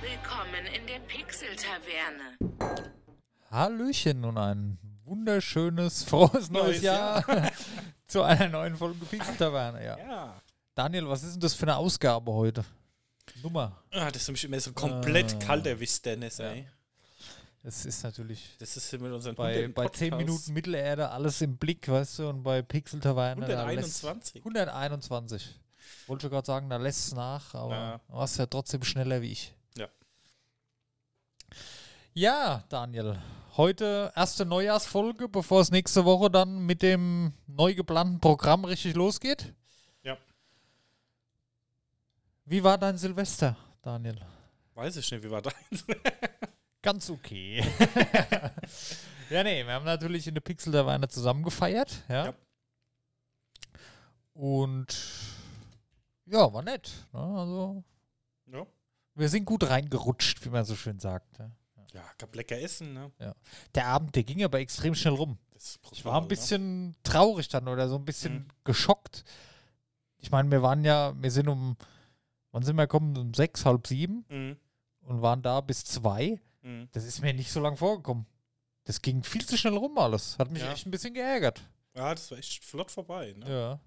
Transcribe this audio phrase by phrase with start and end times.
[0.00, 2.38] Willkommen in der Pixel-Taverne.
[3.50, 7.24] Hallöchen und ein wunderschönes, frohes neues, Neues Jahr,
[8.06, 9.84] zu einer neuen Folge Pixel Taverne.
[9.84, 9.98] Ja.
[9.98, 10.40] Ja.
[10.74, 12.64] Daniel, was ist denn das für eine Ausgabe heute?
[13.42, 13.82] Nummer.
[13.92, 15.38] Ah, das ist nämlich immer so komplett Ah.
[15.38, 16.46] kalt erwischt, Dennis, Ja.
[16.50, 16.66] ey.
[17.62, 20.16] Es ist natürlich Das ist mit unseren bei, 100 bei 10 Podcasts.
[20.26, 23.46] Minuten Mittelerde alles im Blick, weißt du, und bei Pixel Taverne.
[23.46, 24.42] da lässt- 121.
[24.44, 25.60] 121.
[26.06, 28.00] Wollte schon gerade sagen, da lässt es nach, aber Ja.
[28.08, 29.54] du warst ja trotzdem schneller wie ich.
[32.14, 32.64] Ja.
[32.68, 33.18] Daniel.
[33.56, 39.54] Heute erste Neujahrsfolge, bevor es nächste Woche dann mit dem neu geplanten Programm richtig losgeht.
[40.02, 40.16] Ja.
[42.44, 44.20] Wie war dein Silvester, Daniel?
[44.74, 45.84] Weiß ich nicht, wie war deins?
[46.82, 47.62] Ganz okay.
[49.30, 52.26] ja, nee, wir haben natürlich in der Pixel der Weine zusammen gefeiert, ja.
[52.26, 52.34] Ja.
[54.32, 54.96] Und
[56.26, 56.90] ja, war nett.
[57.12, 57.20] Ne?
[57.20, 57.84] Also,
[58.46, 58.66] ja.
[59.14, 61.38] wir sind gut reingerutscht, wie man so schön sagt.
[61.38, 61.50] Ja.
[61.94, 63.10] Ja, gab lecker Essen, ne?
[63.74, 65.38] Der Abend, der ging aber extrem schnell rum.
[65.54, 68.48] Ist Ich war ein brutal, bisschen traurig dann oder so ein bisschen Mhm.
[68.64, 69.24] geschockt.
[70.18, 71.76] Ich meine, wir waren ja, wir sind um,
[72.52, 73.16] wann sind wir gekommen?
[73.16, 74.36] Um sechs, halb sieben Ne?
[75.02, 75.08] Mhm.
[75.08, 76.40] und waren da bis zwei.
[76.62, 76.88] Mhm.
[76.92, 78.26] Das ist mir nicht so lang vorgekommen.
[78.84, 80.38] Das ging viel zu schnell rum alles.
[80.38, 80.72] Hat mich Ja.
[80.72, 81.62] echt ein bisschen geärgert.
[81.94, 83.50] Ja, das war echt flott vorbei, ne?
[83.50, 83.80] Ja.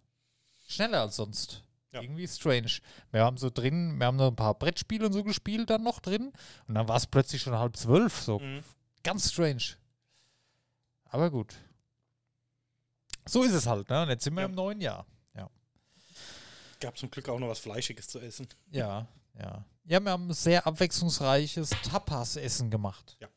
[0.67, 1.63] Schneller als sonst.
[1.93, 2.01] Ja.
[2.01, 2.71] Irgendwie strange.
[3.11, 5.99] Wir haben so drin, wir haben noch ein paar Brettspiele und so gespielt dann noch
[5.99, 6.33] drin.
[6.67, 8.21] Und dann war es plötzlich schon halb zwölf.
[8.21, 8.63] So Mhm.
[9.03, 9.63] ganz strange.
[11.05, 11.53] Aber gut.
[13.27, 14.01] So ist es halt, ne?
[14.03, 14.47] Und jetzt sind wir Ja.
[14.47, 15.05] im neuen Jahr.
[16.79, 18.45] Gab zum Glück auch noch was Fleischiges zu essen.
[18.69, 19.07] Ja,
[19.39, 19.63] ja.
[19.85, 23.15] Ja, wir haben ein sehr abwechslungsreiches Tapas-Essen gemacht.
[23.21, 23.29] Ja.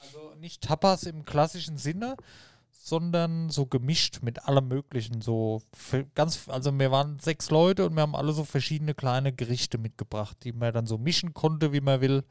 [0.00, 2.18] Also nicht Tapas im klassischen Sinne,
[2.88, 5.20] sondern so gemischt mit allem Möglichen.
[5.20, 5.62] So
[6.14, 10.36] ganz, also wir waren sechs Leute und wir haben alle so verschiedene kleine Gerichte mitgebracht,
[10.44, 12.24] die man dann so mischen konnte, wie man will.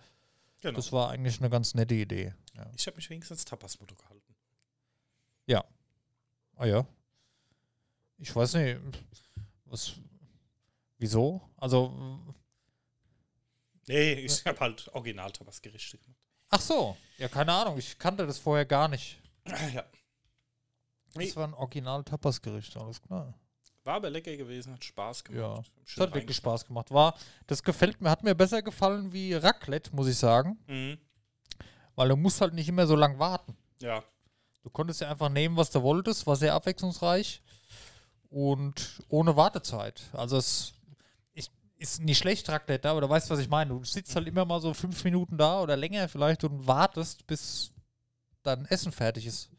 [0.62, 0.76] Genau.
[0.76, 2.34] Das war eigentlich eine ganz nette Idee.
[2.56, 2.70] Ja.
[2.76, 4.28] ich habe mich wenigstens Tapas-Motto gehalten.
[6.58, 6.86] Ah ja.
[8.18, 8.80] Ich weiß nicht,
[9.66, 9.94] was.
[10.98, 11.42] Wieso?
[11.58, 12.26] Also,
[13.88, 16.20] Nee, ich habe halt Original-Tapas-Gerichte gemacht.
[16.50, 16.98] ach so.
[17.18, 17.78] Ja, keine Ahnung.
[17.78, 19.22] Ich kannte das vorher gar nicht.
[19.74, 19.86] ja.
[21.26, 23.34] Das war ein Original-Tapas-Gericht, alles klar.
[23.84, 25.40] War aber lecker gewesen, hat Spaß gemacht.
[25.42, 26.36] Ja, Das hat wirklich.
[26.36, 26.92] Spaß gemacht.
[26.92, 27.16] War,
[27.48, 30.60] das gefällt mir, hat mir besser gefallen wie Raclette, muss ich sagen.
[30.68, 30.98] Mhm.
[31.96, 33.56] Weil du musst halt nicht immer so lang warten.
[33.82, 34.04] Ja.
[34.62, 37.42] Du konntest ja einfach nehmen, was du wolltest, war sehr abwechslungsreich
[38.30, 40.02] und ohne Wartezeit.
[40.12, 40.74] Also es
[41.34, 43.72] ist, ist nicht schlecht Raclette, aber du weißt, was ich meine.
[43.72, 47.72] Du sitzt halt immer mal so fünf Minuten da oder länger vielleicht und wartest, bis
[48.44, 49.50] dein Essen fertig ist.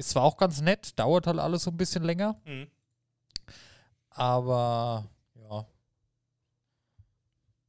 [0.00, 2.70] Ist zwar auch ganz nett, dauert halt alles so ein bisschen länger, Mhm.
[4.08, 5.66] aber ja.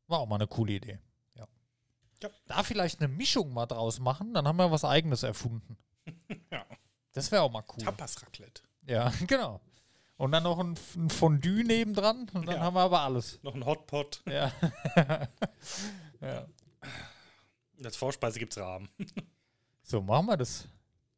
[0.07, 0.99] War auch mal eine coole Idee.
[1.35, 1.45] Ja.
[2.23, 2.29] Ja.
[2.47, 5.77] Da vielleicht eine Mischung mal draus machen, dann haben wir was eigenes erfunden.
[6.51, 6.65] Ja.
[7.13, 7.83] Das wäre auch mal cool.
[7.83, 8.61] Tapas-Raclette.
[8.87, 9.59] Ja, genau.
[10.15, 12.61] Und dann noch ein, ein Fondue nebendran und dann Ja.
[12.61, 13.39] haben wir aber alles.
[13.43, 14.23] Noch ein Hotpot.
[14.25, 14.51] Ja.
[16.21, 16.47] ja.
[17.83, 18.87] Als Vorspeise gibt's Rahmen.
[19.83, 20.67] So, machen wir das.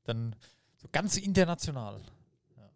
[0.05, 0.35] Dann
[0.83, 1.99] so ganz international.
[2.57, 2.69] Ja.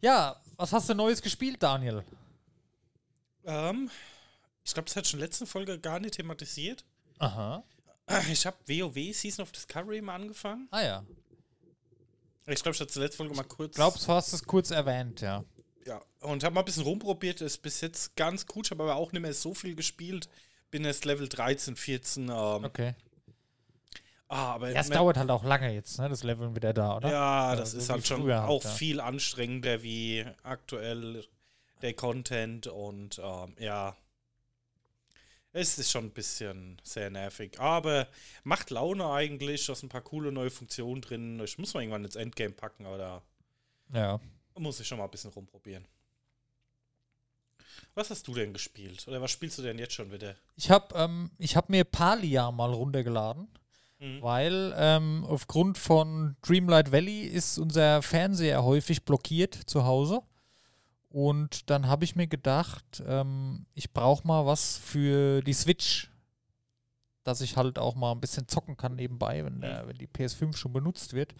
[0.00, 2.04] ja, was hast du Neues gespielt, Daniel?
[3.44, 3.90] Ähm,
[4.64, 6.84] ich glaube, das hat schon in der letzten Folge gar nicht thematisiert.
[7.18, 7.62] Aha.
[8.30, 10.68] Ich habe WoW Season of Discovery mal angefangen.
[10.70, 11.04] Ah ja.
[12.46, 13.76] Ich glaube, ich hatte zur letzten Folge mal kurz.
[13.76, 15.44] Glaubst du, hast es kurz erwähnt, ja.
[15.86, 16.00] Ja.
[16.20, 17.40] Und habe mal ein bisschen rumprobiert.
[17.40, 18.66] Ist bis jetzt ganz gut.
[18.66, 20.28] Ich habe aber auch nicht mehr so viel gespielt.
[20.70, 22.24] Bin erst Level 13, 14.
[22.24, 22.32] Ähm,
[22.64, 22.94] Okay.
[24.30, 26.08] Ah, aber Ja, es dauert halt auch lange jetzt, ne?
[26.08, 27.10] Das Leveln wieder da, oder?
[27.10, 28.70] Ja, das so ist halt schon halt, auch ja.
[28.70, 31.26] viel anstrengender wie aktuell
[31.82, 33.96] der Content und ähm, ja.
[35.52, 38.06] Es ist schon ein bisschen sehr nervig, aber
[38.44, 39.66] macht Laune eigentlich.
[39.66, 41.40] Da sind ein paar coole neue Funktionen drin.
[41.40, 43.22] Ich muss mal irgendwann ins Endgame packen, aber da
[43.92, 44.20] Ja.
[44.56, 45.86] muss ich schon mal ein bisschen rumprobieren.
[47.94, 49.06] Was hast du denn gespielt?
[49.08, 50.36] Oder was spielst du denn jetzt schon wieder?
[50.54, 53.48] Ich habe ähm, ich hab mir Palia mal runtergeladen.
[54.00, 54.22] Mhm.
[54.22, 60.22] Weil ähm, aufgrund von Dreamlight Valley ist unser Fernseher häufig blockiert zu Hause.
[61.10, 66.10] Und dann habe ich mir gedacht, ähm, ich brauche mal was für die Switch,
[67.24, 70.56] dass ich halt auch mal ein bisschen zocken kann nebenbei, wenn, der, wenn die PS5
[70.56, 71.34] schon benutzt wird.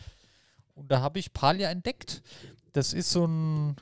[0.74, 2.22] Und da habe ich Palia entdeckt.
[2.72, 3.76] Das ist so ein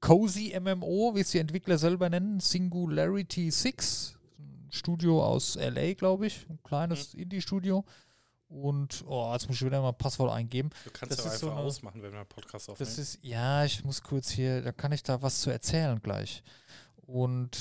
[0.00, 4.18] cozy MMO, wie es die Entwickler selber nennen, Singularity 6.
[4.38, 6.46] Ein Studio aus LA, glaube ich.
[6.48, 7.84] Ein kleines Indie-Studio.
[8.48, 10.70] Und, oh, jetzt muss ich wieder mal ein Passwort eingeben.
[10.84, 12.88] Du kannst Das ja ist so einfach eine- ausmachen, wenn wir einen Podcast aufnehmen.
[12.88, 16.42] Das ist, ja, ich muss kurz hier, da kann ich da was zu erzählen gleich.
[17.06, 17.58] Und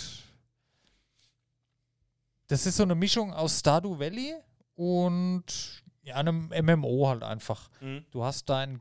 [2.47, 4.35] das ist so eine Mischung aus Stardew Valley
[4.75, 7.69] und ja, einem MMO halt einfach.
[7.81, 8.05] Mhm.
[8.11, 8.79] Du hast dein,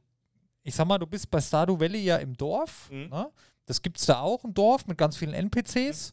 [0.62, 2.90] ich sag mal, du bist bei Stardew Valley ja im Dorf.
[2.90, 3.08] Mhm.
[3.08, 3.30] Ne?
[3.64, 6.12] Das gibt es da auch, ein Dorf mit ganz vielen NPCs.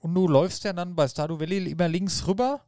[0.00, 2.64] Und du läufst ja dann bei Stardew Valley immer links rüber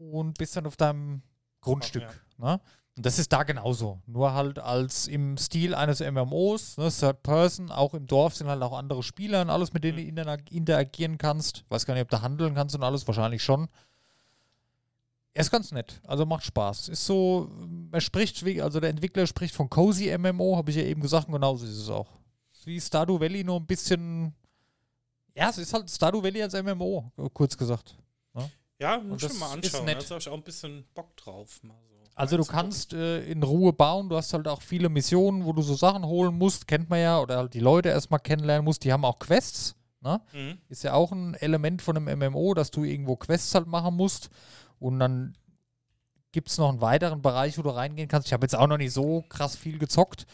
[0.00, 1.22] und bist dann auf deinem
[1.60, 2.02] Grundstück.
[2.38, 2.60] Ne?
[2.96, 4.00] Und das ist da genauso.
[4.06, 6.90] Nur halt als im Stil eines MMOs, ne?
[6.90, 10.02] Third Person, auch im Dorf sind halt auch andere Spieler und alles, mit denen du
[10.02, 11.64] interag- interagieren kannst.
[11.68, 13.68] Weiß gar nicht, ob du handeln kannst und alles, wahrscheinlich schon.
[15.32, 16.88] Er ist ganz nett, also macht Spaß.
[16.88, 17.48] Ist so,
[17.92, 21.34] er spricht, also der Entwickler spricht von Cozy MMO, habe ich ja eben gesagt, und
[21.34, 22.08] genauso ist es auch.
[22.64, 24.34] Wie Stardew Valley, nur ein bisschen.
[25.34, 27.96] Ja, es ist halt Stardew Valley als MMO, kurz gesagt.
[28.80, 29.86] Ja, muss schon mal anschauen.
[29.86, 31.60] Da habe ich auch ein bisschen Bock drauf.
[31.62, 35.44] Mal so Also du kannst äh, in Ruhe bauen, du hast halt auch viele Missionen,
[35.44, 38.64] wo du so Sachen holen musst, kennt man ja, oder halt die Leute erstmal kennenlernen
[38.64, 40.20] musst, die haben auch Quests, ne?
[40.32, 40.58] Mhm.
[40.68, 44.30] Ist ja auch ein Element von einem MMO, dass du irgendwo Quests halt machen musst
[44.78, 45.36] und dann
[46.32, 48.28] gibt es noch einen weiteren Bereich, wo du reingehen kannst.
[48.28, 50.26] Ich habe jetzt auch noch nicht so krass viel gezockt,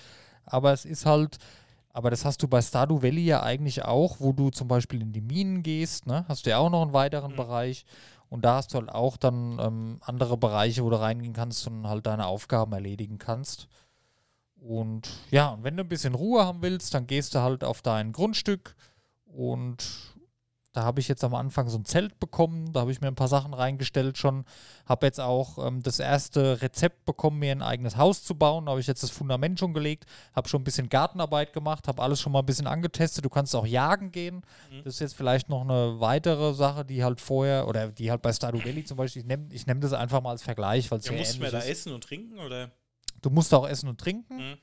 [0.45, 1.39] aber es ist halt,
[1.91, 5.13] aber das hast du bei Stardew Valley ja eigentlich auch, wo du zum Beispiel in
[5.13, 6.25] die Minen gehst, ne?
[6.29, 7.37] Hast du ja auch noch einen weiteren Mhm.
[7.37, 7.85] Bereich
[8.29, 11.87] und da hast du halt auch dann ähm, andere Bereiche, wo du reingehen kannst und
[11.87, 13.69] halt deine Aufgaben erledigen kannst.
[14.57, 17.83] Und ja, und wenn du ein bisschen Ruhe haben willst, dann gehst du halt auf
[17.83, 18.75] dein Grundstück
[19.27, 20.16] und
[20.77, 23.15] da habe ich jetzt am Anfang so ein Zelt bekommen, da habe ich mir ein
[23.15, 24.45] paar Sachen reingestellt schon,
[24.85, 28.71] habe jetzt auch ähm, das erste Rezept bekommen, mir ein eigenes Haus zu bauen, da
[28.73, 32.21] habe ich jetzt das Fundament schon gelegt, habe schon ein bisschen Gartenarbeit gemacht, habe alles
[32.21, 34.83] schon mal ein bisschen angetestet, du kannst auch jagen gehen, Mhm.
[34.85, 38.33] das ist jetzt vielleicht noch eine weitere Sache, die halt vorher, oder die halt bei
[38.33, 41.07] Stardew Valley zum Beispiel, ich nehme ich nehm das einfach mal als Vergleich, weil es
[41.07, 41.69] Ja, sehr musst du ähnlich da ist.
[41.71, 42.71] essen und trinken oder?
[43.23, 44.37] Du musst auch essen und trinken.
[44.37, 44.57] Mhm.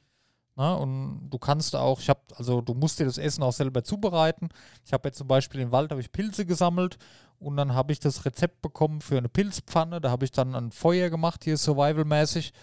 [0.56, 0.76] Ne?
[0.78, 4.50] Und du kannst auch, ich habe, also du musst dir das Essen auch selber zubereiten.
[4.86, 6.98] Ich habe jetzt zum Beispiel im Wald habe ich Pilze gesammelt
[7.40, 10.00] und dann habe ich das Rezept bekommen für eine Pilzpfanne.
[10.00, 12.54] Da habe ich dann ein Feuer gemacht, hier survival-mäßig.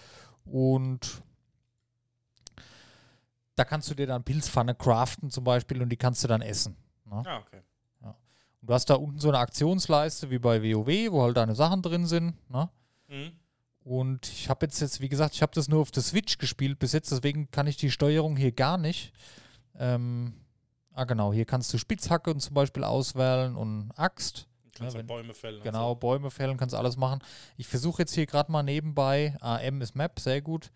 [0.44, 1.22] Und
[3.56, 6.76] da kannst du dir dann Pilzpfanne craften zum Beispiel und die kannst du dann essen.
[7.04, 7.22] Ne?
[7.26, 7.62] Ah, okay.
[8.60, 11.82] Und du hast da unten so eine Aktionsleiste wie bei WoW, wo halt deine Sachen
[11.82, 12.34] drin sind.
[12.50, 12.68] Ne?
[13.08, 13.32] Mhm.
[13.90, 16.78] Und ich habe jetzt, jetzt, wie gesagt, ich habe das nur auf der Switch gespielt
[16.78, 19.12] bis jetzt, deswegen kann ich die Steuerung hier gar nicht.
[19.76, 20.32] Ähm,
[20.92, 24.46] ah, genau, hier kannst du Spitzhacke und zum Beispiel auswählen und Axt.
[24.76, 25.60] Kannst Ja, wenn- Bäume fällen.
[25.64, 27.18] Genau, Bäume fällen, kannst alles machen.
[27.56, 30.70] Ich versuche jetzt hier gerade mal nebenbei, AM ist Map, sehr gut.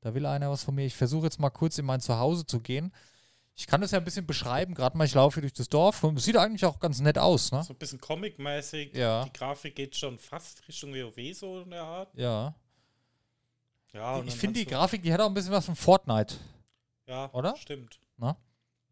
[0.00, 0.86] Da will einer was von mir.
[0.86, 2.92] Ich versuche jetzt mal kurz in mein Zuhause zu gehen.
[3.56, 6.02] Ich kann das ja ein bisschen beschreiben, gerade mal, ich laufe hier durch das Dorf
[6.02, 7.62] und es sieht eigentlich auch ganz nett aus, ne?
[7.62, 8.94] So ein bisschen Comic-mäßig.
[8.94, 9.24] Ja.
[9.24, 12.08] Die Grafik geht schon fast Richtung WoW so in der Art.
[12.14, 12.54] Ja.
[13.92, 16.36] Ja, und ich finde die Grafik, die hat auch ein bisschen was von Fortnite.
[17.06, 17.56] Ja, oder?
[17.56, 18.00] Stimmt.
[18.16, 18.36] Na?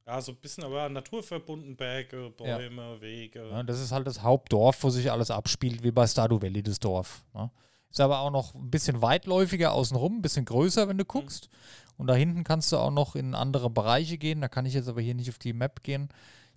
[0.07, 3.49] Ja, so ein bisschen aber naturverbunden, Berge, Bäume, Wege.
[3.51, 6.81] Ja, das ist halt das Hauptdorf, wo sich alles abspielt, wie bei Stardew Valley, das
[6.81, 7.25] Dorf.
[7.33, 7.51] Ne?
[7.91, 11.49] Ist aber auch noch ein bisschen weitläufiger außenrum, ein bisschen größer, wenn du guckst.
[11.97, 14.41] Und da hinten kannst du auch noch in andere Bereiche gehen.
[14.41, 16.09] Da kann ich jetzt aber hier nicht auf die Map gehen.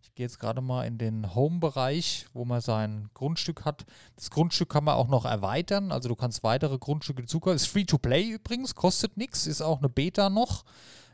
[0.04, 3.86] Ich gehe jetzt gerade mal in den Home-Bereich, wo man sein Grundstück hat.
[4.16, 5.92] Das Grundstück kann man auch noch erweitern.
[5.92, 7.56] Also du kannst weitere Grundstücke zukaufen.
[7.56, 10.64] Ist free to play übrigens, kostet nichts, ist auch eine Beta noch.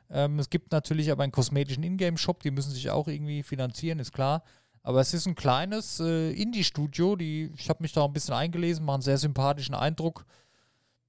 [0.09, 4.13] Ähm, es gibt natürlich aber einen kosmetischen Ingame-Shop, die müssen sich auch irgendwie finanzieren, ist
[4.13, 4.43] klar.
[4.83, 8.85] Aber es ist ein kleines äh, Indie-Studio, die, ich habe mich da ein bisschen eingelesen,
[8.85, 10.25] machen einen sehr sympathischen Eindruck.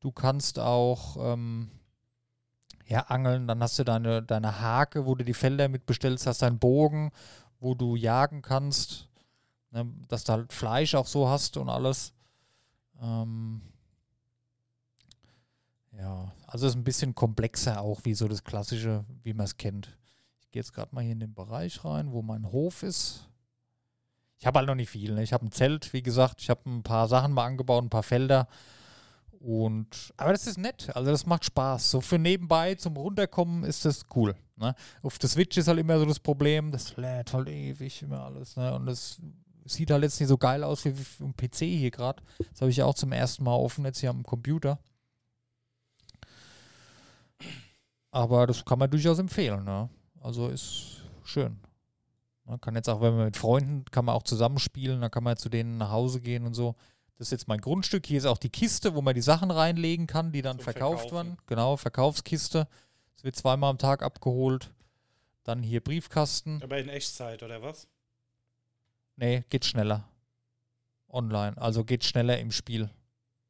[0.01, 1.71] Du kannst auch ähm,
[2.89, 6.43] ja, angeln, dann hast du deine, deine Hake, wo du die Felder mit bestellst, hast
[6.43, 7.13] deinen Bogen,
[7.61, 9.09] wo du jagen kannst,
[9.71, 12.15] ne, dass du halt Fleisch auch so hast und alles.
[13.01, 13.61] Ähm,
[15.93, 19.57] ja, also es ist ein bisschen komplexer auch, wie so das klassische, wie man es
[19.57, 19.97] kennt.
[20.41, 23.28] Ich gehe jetzt gerade mal hier in den Bereich rein, wo mein Hof ist.
[24.39, 25.15] Ich habe halt noch nicht viel.
[25.15, 25.23] Ne?
[25.23, 28.03] Ich habe ein Zelt, wie gesagt, ich habe ein paar Sachen mal angebaut, ein paar
[28.05, 28.49] Felder.
[29.41, 31.91] Und aber das ist nett, also das macht Spaß.
[31.91, 34.35] So für nebenbei zum Runterkommen ist das cool.
[34.57, 34.75] Ne?
[35.03, 38.57] Auf der Switch ist halt immer so das Problem, das lädt halt ewig immer alles.
[38.57, 38.75] Ne?
[38.75, 39.21] Und das
[39.65, 42.23] sieht halt jetzt nicht so geil aus wie dem PC hier gerade.
[42.51, 44.79] Das habe ich ja auch zum ersten Mal offen jetzt hier am Computer.
[48.11, 49.65] Aber das kann man durchaus empfehlen.
[49.65, 49.89] Ne?
[50.21, 51.61] Also ist schön.
[52.49, 55.37] Man kann jetzt auch, wenn man mit Freunden, kann man auch zusammenspielen, dann kann man
[55.37, 56.75] zu denen nach Hause gehen und so.
[57.19, 58.07] Das ist jetzt mein Grundstück.
[58.07, 61.37] Hier ist auch die Kiste, wo man die Sachen reinlegen kann, die dann verkauft werden.
[61.47, 62.67] Genau, Verkaufskiste.
[63.17, 64.71] Es wird zweimal am Tag abgeholt.
[65.45, 66.63] Dann hier Briefkasten.
[66.63, 67.87] Aber in Echtzeit, oder was?
[69.17, 70.09] Nee, geht schneller.
[71.09, 71.57] Online.
[71.59, 72.89] Also geht schneller im Spiel.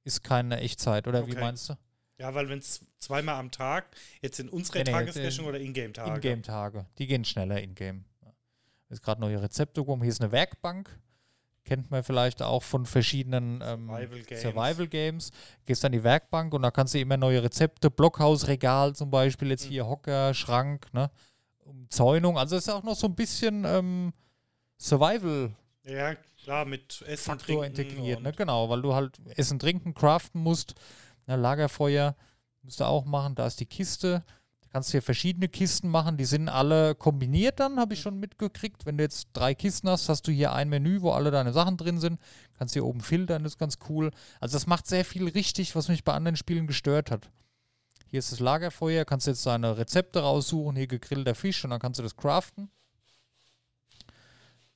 [0.04, 1.40] Ist keine Echtzeit, oder wie Okay.
[1.40, 1.74] meinst du?
[2.18, 5.60] Ja, weil wenn es zweimal am Tag, jetzt in unserer Nee, nee, Tagesrechnung den- oder
[5.60, 6.28] Ingame-Tage.
[6.28, 6.86] Ingame-Tage.
[6.98, 8.04] Die gehen schneller in-game.
[8.88, 10.02] Ist gerade neue Rezepte gekommen.
[10.02, 10.98] Hier ist eine Werkbank.
[11.64, 14.40] kennt man vielleicht auch von verschiedenen ähm, Survival Games.
[14.42, 15.30] Survival Games.
[15.66, 19.66] Gehst an die Werkbank und da kannst du immer neue Rezepte, Blockhausregal zum Beispiel, jetzt
[19.66, 19.70] Mhm.
[19.70, 21.10] hier Hocker, Schrank, ne?
[21.58, 22.38] Umzäunung.
[22.38, 24.14] Also ist auch noch so ein bisschen ähm,
[24.78, 25.50] Survival
[25.84, 28.32] Ja, klar, mit Essen, Faktor Trinken integriert, ne?
[28.32, 30.74] Genau, weil du halt Essen, Trinken, craften musst.
[31.26, 32.16] Ne, Lagerfeuer
[32.62, 33.34] musst du auch machen.
[33.34, 34.24] Da ist die Kiste.
[34.70, 36.18] Kannst du hier verschiedene Kisten machen.
[36.18, 38.84] Die sind alle kombiniert dann, habe ich schon mitgekriegt.
[38.84, 41.76] Wenn du jetzt drei Kisten hast, hast du hier ein Menü, wo alle deine Sachen
[41.76, 42.20] drin sind.
[42.58, 44.10] Kannst hier oben filtern, das ist ganz cool.
[44.40, 47.30] Also das macht sehr viel richtig, was mich bei anderen Spielen gestört hat.
[48.10, 51.98] Hier ist das Lagerfeuer, kannst jetzt deine Rezepte raussuchen, hier gegrillter Fisch und dann kannst
[51.98, 52.70] du das craften.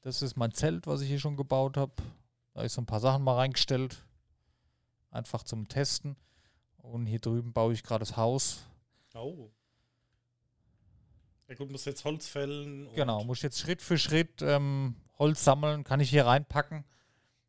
[0.03, 1.93] Das ist mein Zelt, was ich hier schon gebaut habe.
[2.53, 4.05] Da habe ich so ein paar Sachen mal reingestellt.
[5.11, 6.17] Einfach zum Testen.
[6.79, 8.65] Und hier drüben baue ich gerade das Haus.
[9.15, 9.51] Oh.
[11.53, 12.87] Ja gut, muss jetzt Holz fällen.
[12.87, 16.85] und- Genau, muss jetzt Schritt für Schritt ähm, Holz sammeln, kann ich hier reinpacken.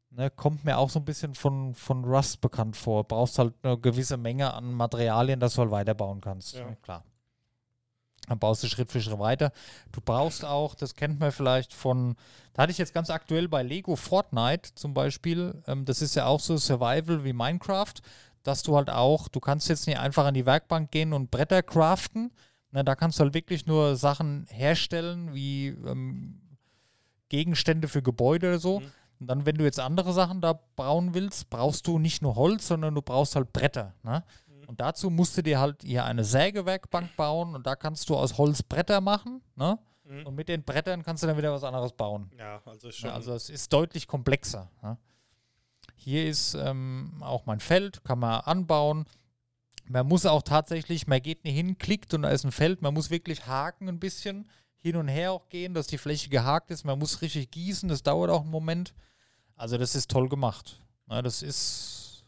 [0.09, 3.03] Ne, kommt mir auch so ein bisschen von, von Rust bekannt vor.
[3.05, 6.53] Brauchst halt eine gewisse Menge an Materialien, dass du halt weiterbauen kannst.
[6.55, 6.65] Ja.
[6.69, 7.03] Ne, klar.
[8.27, 9.51] Dann baust du Schritt für Schritt weiter.
[9.91, 12.15] Du brauchst auch, das kennt man vielleicht von,
[12.53, 16.25] da hatte ich jetzt ganz aktuell bei Lego Fortnite zum Beispiel, ähm, das ist ja
[16.25, 17.93] auch so Survival wie Minecraft,
[18.43, 21.63] dass du halt auch, du kannst jetzt nicht einfach an die Werkbank gehen und Bretter
[21.63, 22.31] craften.
[22.73, 26.41] Na, da kannst du halt wirklich nur Sachen herstellen, wie ähm,
[27.29, 28.79] Gegenstände für Gebäude oder so.
[28.79, 28.91] Mhm.
[29.19, 32.67] Und dann, wenn du jetzt andere Sachen da bauen willst, brauchst du nicht nur Holz,
[32.67, 33.93] sondern du brauchst halt Bretter.
[34.01, 34.23] Ne?
[34.47, 34.69] Mhm.
[34.69, 38.39] Und dazu musst du dir halt hier eine Sägewerkbank bauen und da kannst du aus
[38.39, 39.43] Holz Bretter machen.
[39.55, 39.77] Ne?
[40.03, 40.25] Mhm.
[40.25, 42.31] Und mit den Brettern kannst du dann wieder was anderes bauen.
[42.39, 43.09] Ja, also schon.
[43.11, 44.71] Ja, also es ist deutlich komplexer.
[44.81, 44.97] Ja.
[45.95, 49.05] Hier ist ähm, auch mein Feld, kann man anbauen.
[49.85, 52.93] Man muss auch tatsächlich, man geht nicht hin, klickt und da ist ein Feld, man
[52.93, 54.49] muss wirklich haken ein bisschen,
[54.83, 56.83] hin und her auch gehen, dass die Fläche gehakt ist.
[56.83, 58.93] Man muss richtig gießen, das dauert auch einen Moment.
[59.55, 60.79] Also das ist toll gemacht.
[61.09, 62.25] Ja, das ist,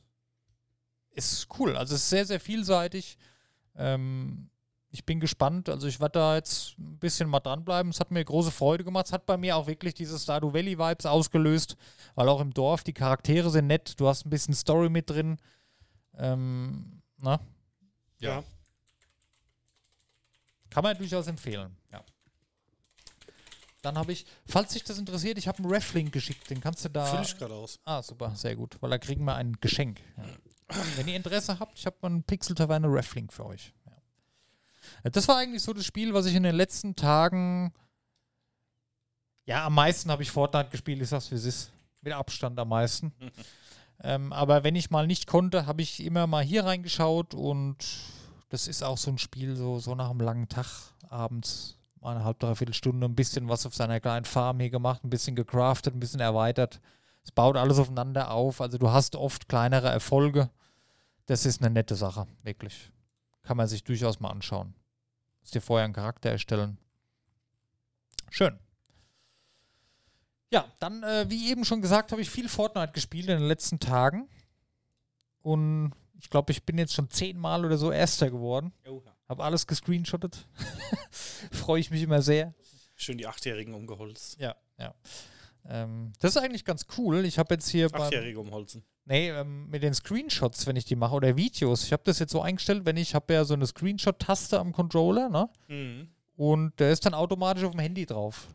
[1.12, 1.76] ist cool.
[1.76, 3.18] Also es ist sehr, sehr vielseitig.
[3.76, 4.50] Ähm,
[4.90, 5.68] ich bin gespannt.
[5.68, 7.92] Also ich werde da jetzt ein bisschen mal dranbleiben.
[7.92, 9.08] Es hat mir große Freude gemacht.
[9.08, 11.76] Es hat bei mir auch wirklich diese Stardew Valley Vibes ausgelöst,
[12.16, 14.00] weil auch im Dorf die Charaktere sind nett.
[14.00, 15.38] Du hast ein bisschen Story mit drin.
[16.18, 17.40] Ähm, na?
[18.20, 18.44] ja.
[20.70, 21.78] Kann man durchaus empfehlen.
[21.92, 22.04] Ja.
[23.82, 26.50] Dann habe ich, falls dich das interessiert, ich habe einen Reflink geschickt.
[26.50, 27.06] Den kannst du da.
[27.06, 27.80] Fülle ich gerade aus.
[27.86, 28.76] Ah, super, sehr gut.
[28.82, 30.02] Weil da kriegen wir ein Geschenk.
[30.18, 30.26] Ja.
[30.98, 33.74] Wenn ihr Interesse habt, ich habe einen Pixel Taverne Reflink für euch.
[33.86, 33.92] Ja.
[35.04, 37.72] Ja, Das war eigentlich so das Spiel, was ich in den letzten Tagen.
[39.46, 41.72] Ja, am meisten habe ich Fortnite gespielt, ich sag's wie es ist.
[42.02, 43.14] Mit Abstand am meisten.
[44.04, 47.78] ähm, aber wenn ich mal nicht konnte, habe ich immer mal hier reingeschaut und
[48.50, 50.68] das ist auch so ein Spiel, so, so nach einem langen Tag
[51.10, 55.10] abends, eine halbe, dreiviertel Stunde, ein bisschen was auf seiner kleinen Farm hier gemacht, ein
[55.10, 56.80] bisschen gecraftet, ein bisschen erweitert.
[57.24, 58.62] Es baut alles aufeinander auf.
[58.62, 60.52] Also du hast oft kleinere Erfolge.
[61.26, 62.92] Das ist eine nette Sache, wirklich.
[63.42, 64.76] Kann man sich durchaus mal anschauen.
[65.42, 66.78] Musst dir vorher einen Charakter erstellen.
[68.30, 68.60] Schön.
[70.56, 73.78] Ja, dann, äh, wie eben schon gesagt, habe ich viel Fortnite gespielt in den letzten
[73.78, 74.30] Tagen.
[75.42, 78.72] Und ich glaube, ich bin jetzt schon zehnmal oder so Erster geworden.
[79.28, 80.48] Habe alles gescreenshottet.
[81.52, 82.54] Freue ich mich immer sehr.
[82.96, 84.40] Schön die Achtjährigen umgeholzt.
[84.40, 84.96] Ja, ja.
[85.68, 87.26] Ähm, das ist eigentlich ganz cool.
[87.26, 88.86] Ich habe jetzt hier Achtjährige umholzen.
[89.04, 91.84] nee, ähm, mit den Screenshots, wenn ich die mache, oder Videos.
[91.84, 95.28] Ich habe das jetzt so eingestellt, wenn ich habe ja so eine Screenshot-Taste am Controller,
[95.28, 95.50] ne?
[95.68, 96.08] Mhm.
[96.38, 98.48] Und der ist dann automatisch auf dem Handy drauf.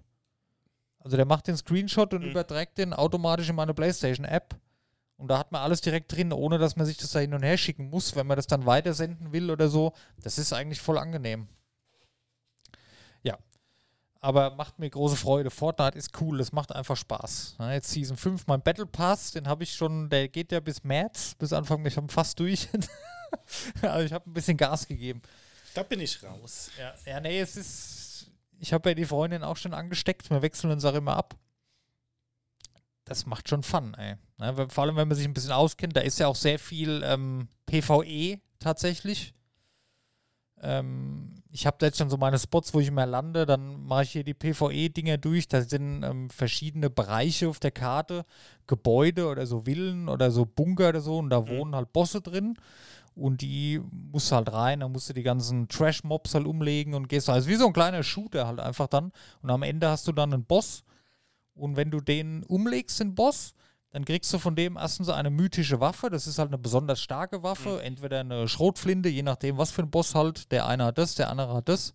[1.01, 2.31] Also der macht den Screenshot und Mhm.
[2.31, 4.55] überträgt den automatisch in meine PlayStation-App.
[5.17, 7.43] Und da hat man alles direkt drin, ohne dass man sich das da hin und
[7.43, 9.93] her schicken muss, wenn man das dann weitersenden will oder so.
[10.23, 11.47] Das ist eigentlich voll angenehm.
[13.23, 13.37] Ja.
[14.23, 15.51] Aber macht mir große Freude.
[15.51, 17.57] Fortnite ist cool, das macht einfach Spaß.
[17.59, 20.85] Ja, jetzt Season 5, mein Battle Pass, den habe ich schon, der geht ja bis
[20.85, 22.69] März, bis Anfang, ich habe fast durch.
[23.83, 25.23] also ich habe ein bisschen Gas gegeben.
[25.75, 26.71] Da bin ich raus.
[26.79, 28.00] Ja, ja nee, es ist.
[28.63, 30.31] Ich habe ja die Freundin auch schon angesteckt.
[30.31, 31.35] Wir wechseln uns auch immer ab.
[33.05, 34.15] Das macht schon Fun, ey.
[34.39, 36.59] Ne, wenn- vor allem, wenn man sich ein bisschen auskennt, da ist ja auch sehr
[36.59, 39.35] viel ähm, PvE tatsächlich.
[40.63, 43.47] Ähm, ich habe da jetzt schon so meine Spots, wo ich immer lande.
[43.47, 45.49] Dann mache ich hier die PvE-Dinger durch.
[45.49, 48.25] Da sind ähm, verschiedene Bereiche auf der Karte,
[48.67, 51.19] Gebäude oder so Villen oder so Bunker oder so.
[51.19, 51.49] Und da Mhm.
[51.49, 52.57] wohnen halt Bosse drin.
[53.15, 57.09] Und die musst du halt rein, dann musst du die ganzen Trash-Mobs halt umlegen und
[57.09, 59.13] gehst also wie so ein kleiner Shooter halt einfach dann.
[59.43, 60.85] Und am Ende hast du dann einen Boss.
[61.55, 63.55] Und wenn du den umlegst, den Boss,
[63.91, 66.11] dann kriegst du von dem erstens eine mythische Waffe.
[66.11, 67.83] Das ist halt eine besonders starke Waffe.
[67.83, 70.53] Entweder eine Schrotflinte, je nachdem, was für ein Boss halt.
[70.53, 71.95] Der eine hat das, der andere hat das.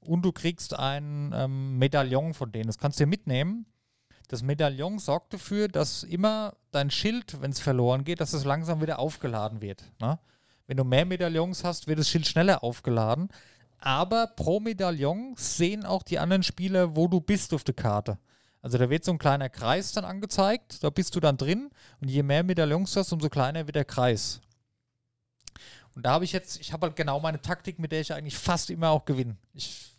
[0.00, 2.66] Und du kriegst ein ähm, Medaillon von denen.
[2.66, 3.66] Das kannst du dir mitnehmen.
[4.28, 8.80] Das Medaillon sorgt dafür, dass immer dein Schild, wenn es verloren geht, dass es langsam
[8.80, 9.84] wieder aufgeladen wird.
[10.00, 10.18] Ne?
[10.70, 13.28] Wenn du mehr Medaillons hast, wird das Schild schneller aufgeladen.
[13.80, 18.18] Aber pro Medaillon sehen auch die anderen Spieler, wo du bist auf der Karte.
[18.62, 22.08] Also da wird so ein kleiner Kreis dann angezeigt, da bist du dann drin und
[22.08, 24.40] je mehr Medaillons du hast, umso kleiner wird der Kreis.
[25.96, 28.38] Und da habe ich jetzt, ich habe halt genau meine Taktik, mit der ich eigentlich
[28.38, 29.36] fast immer auch gewinne.
[29.54, 29.90] Ich,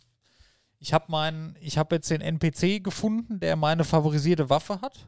[0.78, 5.06] ich habe meinen, jetzt den NPC gefunden, der meine favorisierte Waffe hat.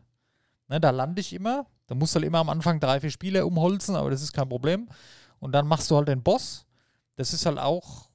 [0.69, 1.65] Ne, da lande ich immer.
[1.87, 4.51] Da musst du halt immer am Anfang drei, vier Spieler umholzen, aber das ist kein
[4.51, 4.89] Problem.
[5.45, 6.65] Und dann machst du halt den Boss.
[7.17, 8.09] Das ist halt auch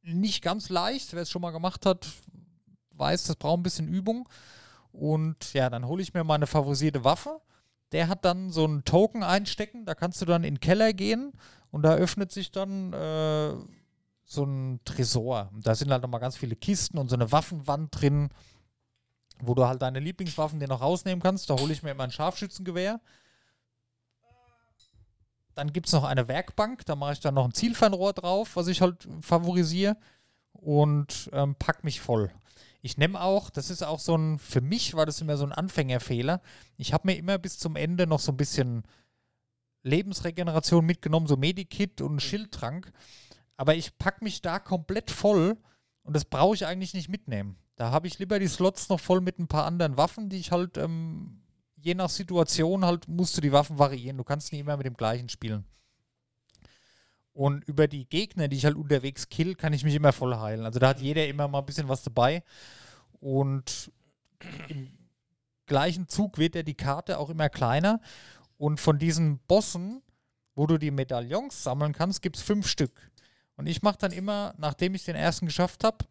[0.00, 1.12] nicht ganz leicht.
[1.12, 2.08] Wer es schon mal gemacht hat,
[2.92, 4.26] weiß, das braucht ein bisschen Übung.
[4.90, 7.42] Und ja, dann hole ich mir meine favorisierte Waffe.
[7.92, 9.84] Der hat dann so einen Token einstecken.
[9.84, 11.34] Da kannst du dann in den Keller gehen
[11.70, 13.52] und da öffnet sich dann äh,
[14.24, 15.50] so ein Tresor.
[15.62, 18.30] Da sind halt nochmal ganz viele Kisten und so eine Waffenwand drin,
[19.38, 21.50] wo du halt deine Lieblingswaffen dir noch rausnehmen kannst.
[21.50, 23.02] Da hole ich mir immer ein Scharfschützengewehr.
[25.54, 28.68] Dann gibt es noch eine Werkbank, da mache ich dann noch ein Zielfernrohr drauf, was
[28.68, 29.96] ich halt favorisiere
[30.52, 32.30] und ähm, pack mich voll.
[32.82, 35.52] Ich nehme auch, das ist auch so ein, für mich war das immer so ein
[35.52, 36.40] Anfängerfehler.
[36.76, 38.84] Ich habe mir immer bis zum Ende noch so ein bisschen
[39.82, 42.92] Lebensregeneration mitgenommen, so Medikit und Schildtrank.
[43.56, 45.58] Aber ich packe mich da komplett voll
[46.02, 47.56] und das brauche ich eigentlich nicht mitnehmen.
[47.76, 50.52] Da habe ich lieber die Slots noch voll mit ein paar anderen Waffen, die ich
[50.52, 51.42] halt, ähm,
[51.82, 54.18] je nach Situation halt, musst du die Waffen variieren.
[54.18, 55.64] Du kannst nicht immer mit dem gleichen spielen.
[57.32, 60.64] Und über die Gegner, die ich halt unterwegs kill, kann ich mich immer voll heilen.
[60.64, 62.42] Also da hat jeder immer mal ein bisschen was dabei.
[63.20, 63.90] Und
[64.68, 64.90] im
[65.66, 68.00] gleichen Zug wird ja die Karte auch immer kleiner.
[68.56, 70.02] Und von diesen Bossen,
[70.54, 73.10] wo du die Medaillons sammeln kannst, gibt es fünf Stück.
[73.56, 76.04] Und ich mache dann immer, nachdem ich den ersten geschafft habe,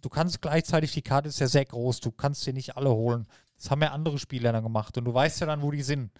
[0.00, 3.26] du kannst gleichzeitig, die Karte ist ja sehr groß, du kannst dir nicht alle holen.
[3.58, 6.12] Das haben ja andere Spieler dann gemacht und du weißt ja dann, wo die sind.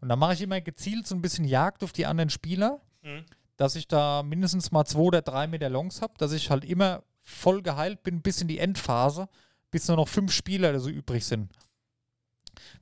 [0.00, 3.24] Und dann mache ich immer gezielt so ein bisschen Jagd auf die anderen Spieler, mhm.
[3.56, 7.62] dass ich da mindestens mal zwei oder drei Medaillons habe, dass ich halt immer voll
[7.62, 9.28] geheilt bin bis in die Endphase,
[9.70, 11.50] bis nur noch fünf Spieler so übrig sind.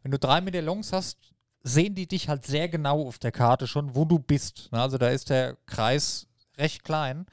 [0.02, 1.18] Wenn du drei Medaillons hast,
[1.62, 4.68] sehen die dich halt sehr genau auf der Karte schon, wo du bist.
[4.72, 7.26] Also da ist der Kreis recht klein.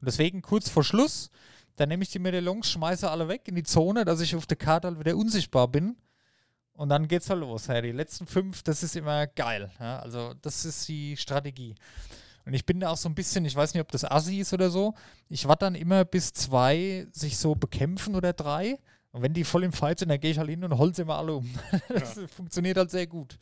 [0.00, 1.30] Und deswegen kurz vor Schluss,
[1.76, 4.58] dann nehme ich die Medaillons, schmeiße alle weg in die Zone, dass ich auf der
[4.58, 5.96] Karte halt wieder unsichtbar bin.
[6.82, 7.68] Und dann geht's halt los.
[7.68, 9.70] Ja, die letzten fünf, das ist immer geil.
[9.78, 11.76] Ja, also das ist die Strategie.
[12.44, 14.52] Und ich bin da auch so ein bisschen, ich weiß nicht, ob das Assi ist
[14.52, 14.92] oder so.
[15.28, 18.80] Ich warte dann immer bis zwei sich so bekämpfen oder drei.
[19.12, 21.18] Und wenn die voll im Fight sind, dann gehe ich halt hin und holze immer
[21.18, 21.48] alle um.
[21.88, 22.26] das ja.
[22.26, 23.38] funktioniert halt sehr gut.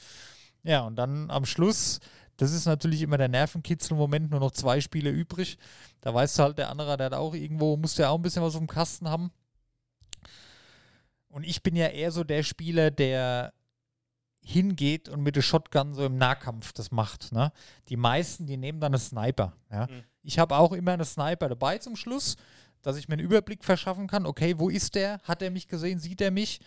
[0.63, 2.01] Ja, und dann am Schluss,
[2.37, 5.57] das ist natürlich immer der Nervenkitzel-Moment, nur noch zwei Spiele übrig.
[6.03, 8.43] Da weißt du halt, der andere, der hat auch irgendwo, muss ja auch ein bisschen
[8.43, 9.31] was auf dem Kasten haben.
[11.31, 13.55] Und ich bin ja eher so der Spieler, der
[14.43, 17.33] hingeht und mit der Shotgun so im Nahkampf das macht.
[17.33, 17.53] Ne?
[17.89, 19.55] Die meisten, die nehmen dann einen Sniper.
[19.71, 19.87] Ja?
[19.87, 20.05] Mhm.
[20.23, 22.37] Ich habe auch immer einen Sniper dabei zum Schluss
[22.83, 25.21] dass ich mir einen Überblick verschaffen kann, okay, wo ist der?
[25.25, 25.99] Hat er mich gesehen?
[25.99, 26.61] Sieht er mich?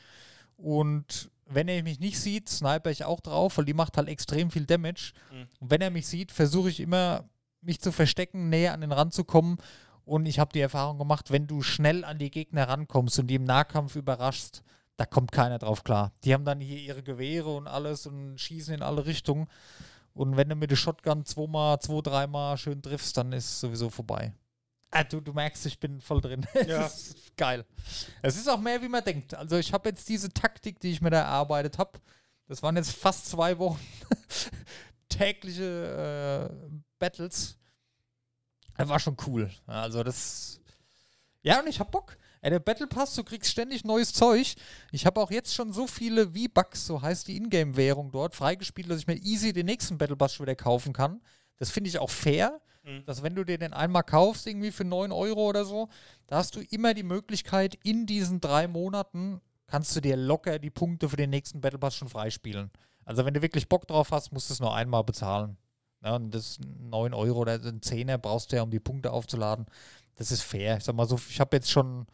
[0.58, 4.52] Und wenn er mich nicht sieht, sniper ich auch drauf, weil die macht halt extrem
[4.52, 5.13] viel Damage.
[5.32, 5.47] Mhm.
[5.60, 7.26] Und wenn er mich sieht, versuche ich immer,
[7.62, 9.58] mich zu verstecken, näher an den Rand zu kommen.
[10.06, 13.36] Und ich habe die Erfahrung gemacht, wenn du schnell an die Gegner rankommst und die
[13.36, 14.63] im Nahkampf überraschst,
[14.98, 16.12] da kommt keiner drauf klar.
[16.24, 19.48] Die haben dann hier ihre Gewehre und alles und schießen in alle Richtungen.
[20.13, 23.89] Und wenn du mit der Shotgun zweimal, zwei, dreimal schön triffst, dann ist es sowieso
[23.89, 24.34] vorbei.
[24.92, 26.46] Ah, du, du merkst, ich bin voll drin.
[26.68, 26.92] Ja.
[27.36, 27.66] geil.
[28.22, 29.34] Es ist auch mehr, wie man denkt.
[29.34, 32.00] Also ich habe jetzt diese Taktik, die ich mir da erarbeitet habe.
[32.48, 33.80] Das waren jetzt fast zwei Wochen
[35.10, 37.58] tägliche äh, Battles.
[38.78, 39.50] Das war schon cool.
[39.66, 40.60] Also das.
[41.42, 42.18] Ja, und ich hab Bock.
[42.42, 44.56] Ey, der Battle Pass, du kriegst ständig neues Zeug.
[44.92, 49.00] Ich habe auch jetzt schon so viele V-Bucks, so heißt die Ingame-Währung dort, freigespielt, dass
[49.00, 51.22] ich mir easy den nächsten Battle Pass schon wieder kaufen kann.
[51.58, 52.60] Das finde ich auch fair.
[52.84, 53.06] Mhm.
[53.06, 55.88] Dass wenn du dir den einmal kaufst, irgendwie für 9 Euro oder so,
[56.28, 60.70] da hast du immer die Möglichkeit, in diesen drei Monaten kannst du dir locker die
[60.70, 62.72] Punkte für den nächsten Battle Pass schon freispielen.
[63.06, 65.58] Also wenn du wirklich Bock drauf hast, musst du es nur einmal bezahlen.
[66.04, 69.66] Ja, und das 9 Euro oder ein Zehner brauchst du ja, um die Punkte aufzuladen.
[70.16, 70.78] Das ist fair.
[70.78, 72.06] Ich sag mal so, ich habe jetzt schon,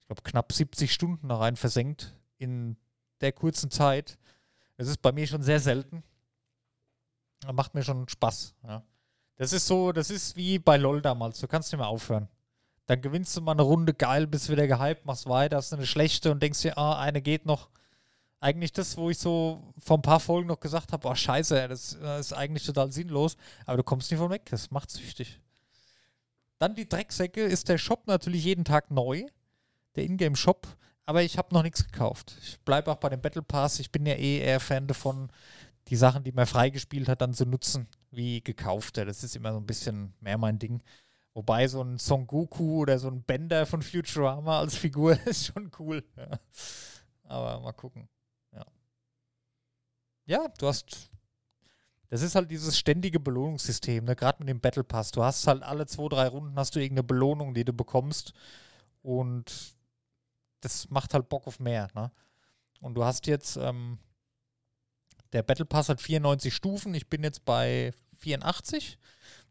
[0.00, 2.76] ich glaube, knapp 70 Stunden da rein versenkt in
[3.20, 4.18] der kurzen Zeit.
[4.76, 6.02] Das ist bei mir schon sehr selten.
[7.52, 8.54] Macht mir schon Spaß.
[8.64, 8.82] Ja.
[9.36, 11.40] Das ist so, das ist wie bei LOL damals.
[11.40, 12.28] Du kannst nicht mehr aufhören.
[12.86, 16.30] Dann gewinnst du mal eine Runde geil, bist wieder gehypt, machst weiter, hast eine schlechte
[16.30, 17.68] und denkst dir, ah, eine geht noch.
[18.40, 21.98] Eigentlich das, wo ich so vor ein paar Folgen noch gesagt habe, oh scheiße, das,
[22.00, 25.40] das ist eigentlich total sinnlos, aber du kommst nicht von weg, das macht süchtig.
[26.58, 29.24] Dann die Drecksäcke ist der Shop natürlich jeden Tag neu,
[29.94, 30.66] der Ingame-Shop,
[31.06, 32.36] aber ich habe noch nichts gekauft.
[32.42, 33.78] Ich bleibe auch bei dem Battle Pass.
[33.78, 35.30] Ich bin ja eh eher Fan davon,
[35.88, 39.04] die Sachen, die man freigespielt hat, dann zu nutzen, wie gekaufte.
[39.04, 40.82] Das ist immer so ein bisschen mehr mein Ding.
[41.32, 45.70] Wobei so ein Son Goku oder so ein Bender von Futurama als Figur ist schon
[45.78, 46.02] cool.
[46.16, 46.40] Ja.
[47.24, 48.08] Aber mal gucken.
[50.26, 50.48] Ja.
[50.58, 51.10] Du hast.
[52.08, 54.14] Das ist halt dieses ständige Belohnungssystem, ne?
[54.14, 55.10] gerade mit dem Battle Pass.
[55.10, 58.32] Du hast halt alle zwei, drei Runden hast du irgendeine Belohnung, die du bekommst.
[59.02, 59.74] Und
[60.60, 61.88] das macht halt Bock auf mehr.
[61.94, 62.12] Ne?
[62.80, 63.98] Und du hast jetzt, ähm,
[65.32, 68.98] der Battle Pass hat 94 Stufen, ich bin jetzt bei 84.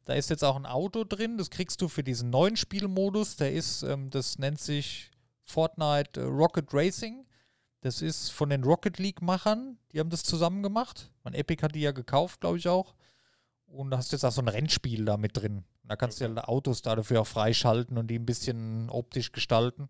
[0.05, 3.35] Da ist jetzt auch ein Auto drin, das kriegst du für diesen neuen Spielmodus.
[3.37, 5.11] Der ist, ähm, das nennt sich
[5.43, 7.25] Fortnite äh, Rocket Racing.
[7.85, 11.11] Das ist von den Rocket League-Machern, die haben das zusammen gemacht.
[11.23, 12.95] Mein Epic hat die ja gekauft, glaube ich auch.
[13.67, 15.65] Und da hast du jetzt auch so ein Rennspiel da mit drin.
[15.83, 19.87] Da kannst du ja Autos da dafür auch freischalten und die ein bisschen optisch gestalten.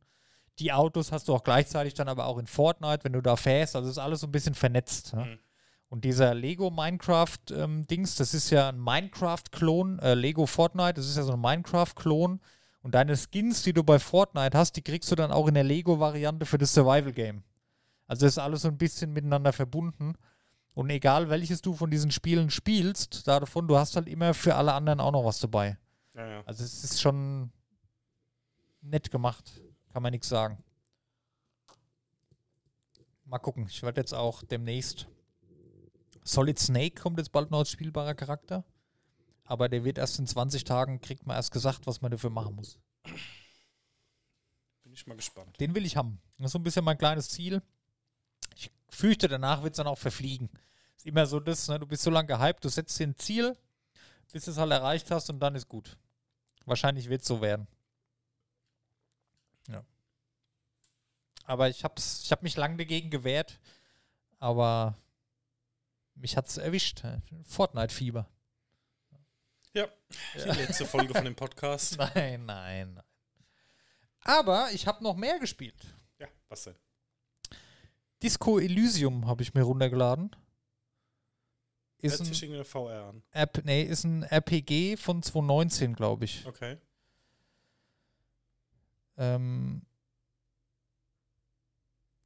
[0.60, 3.77] Die Autos hast du auch gleichzeitig dann aber auch in Fortnite, wenn du da fährst.
[3.77, 5.13] Also ist alles so ein bisschen vernetzt.
[5.13, 5.23] Ne?
[5.23, 5.39] Mhm.
[5.88, 11.15] Und dieser Lego Minecraft-Dings, ähm, das ist ja ein Minecraft-Klon, äh, Lego Fortnite, das ist
[11.15, 12.41] ja so ein Minecraft-Klon.
[12.81, 15.63] Und deine Skins, die du bei Fortnite hast, die kriegst du dann auch in der
[15.63, 17.45] Lego-Variante für das Survival-Game.
[18.08, 20.13] Also ist alles so ein bisschen miteinander verbunden.
[20.74, 24.74] Und egal welches du von diesen Spielen spielst, davon, du hast halt immer für alle
[24.74, 25.78] anderen auch noch was dabei.
[26.13, 26.44] Ja, ja.
[26.46, 27.52] Also es ist schon
[28.82, 29.62] nett gemacht.
[29.91, 30.63] Kann man nichts sagen.
[33.26, 33.68] Mal gucken.
[33.70, 35.08] Ich werde jetzt auch demnächst.
[36.24, 38.65] Solid Snake kommt jetzt bald noch als spielbarer Charakter.
[39.46, 42.56] Aber der wird erst in 20 Tagen, kriegt man erst gesagt, was man dafür machen
[42.56, 42.80] muss.
[44.84, 45.60] Bin ich mal gespannt.
[45.60, 46.20] Den will ich haben.
[46.38, 47.62] Das ist so ein bisschen mein kleines Ziel.
[48.89, 50.50] Fürchte, danach wird es dann auch verfliegen.
[50.95, 51.80] Ist immer so das, ne?
[51.80, 53.58] du bist so lange gehypt, du setzt dir ein Ziel,
[54.32, 55.98] bis du es halt erreicht hast und dann ist gut.
[56.65, 57.67] Wahrscheinlich wird es so werden.
[59.67, 59.84] Ja.
[61.45, 63.60] Aber ich habe ich hab mich lang dagegen gewehrt,
[64.39, 64.98] aber
[66.15, 67.04] mich hat es erwischt.
[67.43, 68.28] Fortnite-Fieber.
[69.74, 69.89] Ja,
[70.36, 71.98] die letzte Folge von dem Podcast.
[72.15, 73.04] Nein, nein, nein.
[74.21, 75.76] Aber ich habe noch mehr gespielt.
[76.17, 76.76] Ja, was denn?
[78.26, 80.36] Disco Elysium habe ich mir runtergeladen.
[82.00, 83.24] Ist ein, eine VR an.
[83.32, 86.44] App, nee, ist ein RPG von 2019, glaube ich.
[86.48, 86.78] Okay.
[89.18, 89.84] Ähm,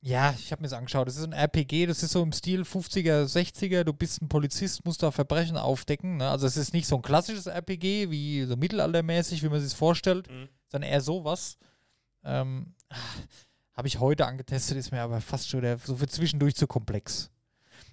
[0.01, 1.05] ja, ich habe mir das angeschaut.
[1.09, 3.83] Das ist ein RPG, das ist so im Stil 50er, 60er.
[3.83, 6.15] Du bist ein Polizist, musst da Verbrechen aufdecken.
[6.17, 6.29] Ne?
[6.29, 10.29] Also es ist nicht so ein klassisches RPG, wie so mittelaltermäßig, wie man sich vorstellt,
[10.29, 10.47] Mhm.
[10.69, 11.57] sondern eher sowas.
[12.23, 12.73] Ähm,
[13.79, 17.31] habe ich heute angetestet, ist mir aber fast schon der, so für zwischendurch zu komplex.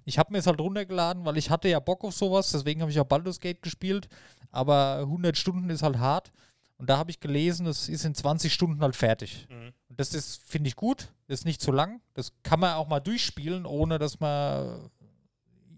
[0.05, 2.90] Ich habe mir es halt runtergeladen, weil ich hatte ja Bock auf sowas, deswegen habe
[2.90, 4.09] ich auch Baldur's Gate gespielt,
[4.51, 6.33] aber 100 Stunden ist halt hart.
[6.77, 9.46] Und da habe ich gelesen, das ist in 20 Stunden halt fertig.
[9.49, 9.72] Mhm.
[9.88, 11.12] Und das ist, finde ich, gut.
[11.29, 12.01] Das ist nicht zu lang.
[12.14, 14.90] Das kann man auch mal durchspielen, ohne dass man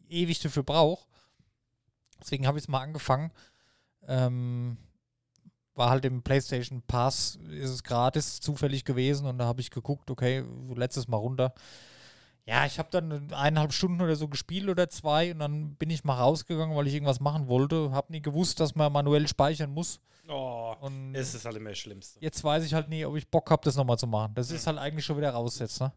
[0.08, 1.06] ewig dafür braucht.
[2.18, 3.30] Deswegen habe ich es mal angefangen.
[4.06, 4.78] Ähm,
[5.78, 10.10] war halt im PlayStation Pass, ist es gratis zufällig gewesen und da habe ich geguckt,
[10.10, 11.54] okay, letztes Mal runter.
[12.44, 16.02] Ja, ich habe dann eineinhalb Stunden oder so gespielt oder zwei und dann bin ich
[16.04, 17.90] mal rausgegangen, weil ich irgendwas machen wollte.
[17.92, 20.00] Habe nie gewusst, dass man manuell speichern muss.
[20.30, 22.18] Oh, Und es ist halt immer das Schlimmste.
[22.20, 24.34] jetzt weiß ich halt nie, ob ich Bock habe, das nochmal zu machen.
[24.34, 25.92] Das ist halt eigentlich schon wieder raus jetzt, ne?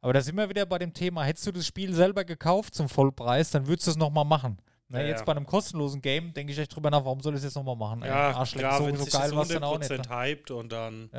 [0.00, 2.88] Aber da sind wir wieder bei dem Thema, hättest du das Spiel selber gekauft zum
[2.88, 4.58] Vollpreis, dann würdest du es nochmal machen.
[4.88, 5.24] Ne, Ja, jetzt ja.
[5.24, 7.76] bei einem kostenlosen Game denke ich echt drüber nach, warum soll ich es jetzt nochmal
[7.76, 8.02] machen?
[8.02, 9.90] Ey, Ja, Arschleck, klar, so, wenn so geil war es dann auch nicht.
[9.90, 10.16] 100% Ne?
[10.16, 11.10] hyped und dann.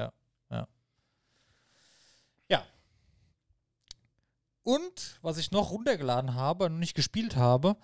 [4.63, 7.77] Und was ich noch runtergeladen habe und nicht gespielt habe,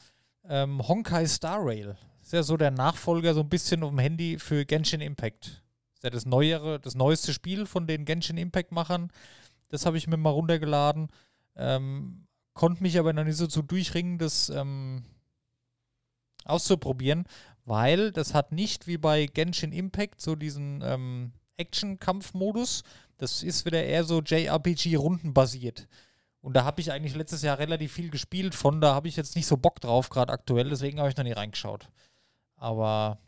[0.49, 1.95] ähm, Honkai Star Rail.
[2.23, 5.61] Ist ja so der Nachfolger so ein bisschen auf dem Handy für Genshin Impact.
[5.93, 9.11] Ist ja das neuere, das neueste Spiel von den Genshin Impact Machern.
[9.69, 11.09] Das habe ich mir mal runtergeladen.
[11.55, 15.05] Ähm, konnte mich aber noch nicht so zu durchringen, das ähm,
[16.45, 17.25] auszuprobieren,
[17.65, 22.83] weil das hat nicht wie bei Genshin Impact so diesen ähm, Action-Kampf-Modus.
[23.17, 25.87] Das ist wieder eher so JRPG-rundenbasiert.
[26.41, 28.81] Und da habe ich eigentlich letztes Jahr relativ viel gespielt von.
[28.81, 30.69] Da habe ich jetzt nicht so Bock drauf, gerade aktuell.
[30.69, 31.89] Deswegen habe ich noch nie reingeschaut.
[32.55, 33.19] Aber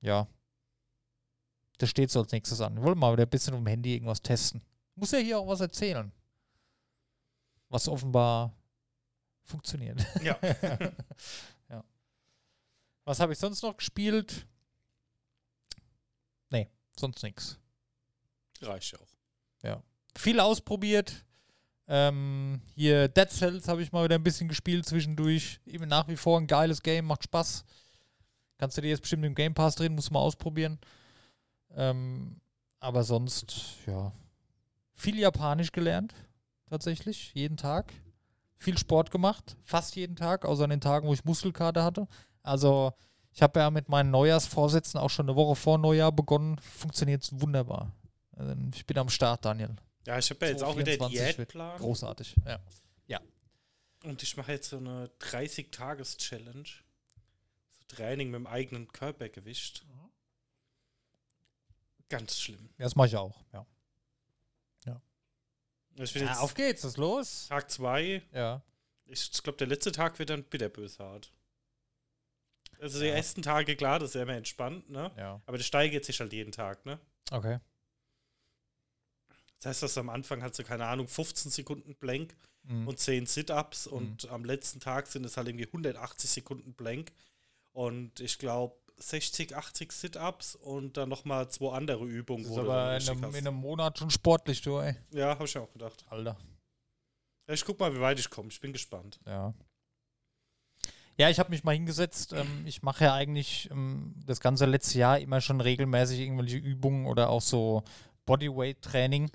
[0.00, 0.26] ja,
[1.78, 2.76] das steht so als nächstes an.
[2.76, 4.62] Wir wollen mal wieder ein bisschen dem Handy irgendwas testen.
[4.96, 6.10] Muss ja hier auch was erzählen.
[7.68, 8.52] Was offenbar
[9.44, 10.04] funktioniert.
[10.22, 10.36] Ja.
[13.08, 13.10] ja.
[13.10, 14.46] Was habe ich sonst noch gespielt?
[16.50, 16.68] Nee,
[16.98, 17.58] sonst nichts
[18.60, 19.82] Reicht ja auch.
[20.16, 21.24] viel ausprobiert.
[21.86, 25.60] Ähm, hier Dead Cells habe ich mal wieder ein bisschen gespielt zwischendurch.
[25.64, 27.64] Eben nach wie vor ein geiles Game, macht Spaß.
[28.58, 30.78] Kannst du dir jetzt bestimmt im Game Pass drin, musst du mal ausprobieren.
[31.76, 32.40] Ähm,
[32.80, 34.12] aber sonst, ja,
[34.94, 36.14] viel Japanisch gelernt,
[36.68, 37.92] tatsächlich, jeden Tag.
[38.56, 42.08] Viel Sport gemacht, fast jeden Tag, außer an den Tagen, wo ich Muskelkater hatte.
[42.48, 42.92] Also,
[43.32, 46.58] ich habe ja mit meinen Neujahrsvorsätzen auch schon eine Woche vor Neujahr begonnen.
[46.58, 47.92] Funktioniert wunderbar.
[48.36, 49.76] Also, ich bin am Start, Daniel.
[50.06, 51.78] Ja, ich habe ja jetzt auch wieder 2024 wird Diätplan.
[51.78, 52.58] Großartig, ja.
[54.04, 56.68] Und ich mache jetzt so eine 30-Tages-Challenge.
[57.72, 59.84] So Training mit dem eigenen Körpergewicht.
[62.08, 62.70] Ganz schlimm.
[62.78, 63.66] Das mache ich auch, ja.
[66.00, 67.46] Ich ja jetzt auf geht's, ist los.
[67.48, 68.22] Tag 2.
[68.32, 68.62] Ja.
[69.06, 71.32] Ich glaube, der letzte Tag wird dann bitterbös hart.
[72.80, 73.14] Also die Ja.
[73.14, 75.10] ersten Tage, klar, das ist ja immer entspannt, ne?
[75.16, 75.40] Ja.
[75.46, 76.98] Aber das steigert sich halt jeden Tag, ne?
[77.30, 77.58] Okay.
[79.58, 82.86] Das heißt, dass du am Anfang hast du, keine Ahnung, 15 Sekunden Blank Mhm.
[82.86, 87.12] und 10 Sit-Ups und am letzten Tag sind es halt irgendwie 180 Sekunden Blank
[87.72, 92.42] und ich glaube 60, 80 Sit-Ups und dann nochmal zwei andere Übungen.
[92.44, 94.94] Das ist aber in einem, in einem Monat schon sportlich, du, ey.
[95.12, 96.04] ja, habe ich auch gedacht.
[96.10, 96.36] Alter.
[97.46, 98.48] Ja, ich guck mal, wie weit ich komme.
[98.48, 99.18] Ich bin gespannt.
[99.24, 99.54] Ja.
[101.18, 102.32] Ja, ich habe mich mal hingesetzt.
[102.32, 107.06] Ähm, ich mache ja eigentlich ähm, das ganze letzte Jahr immer schon regelmäßig irgendwelche Übungen
[107.06, 107.82] oder auch so
[108.24, 109.30] Bodyweight-Training.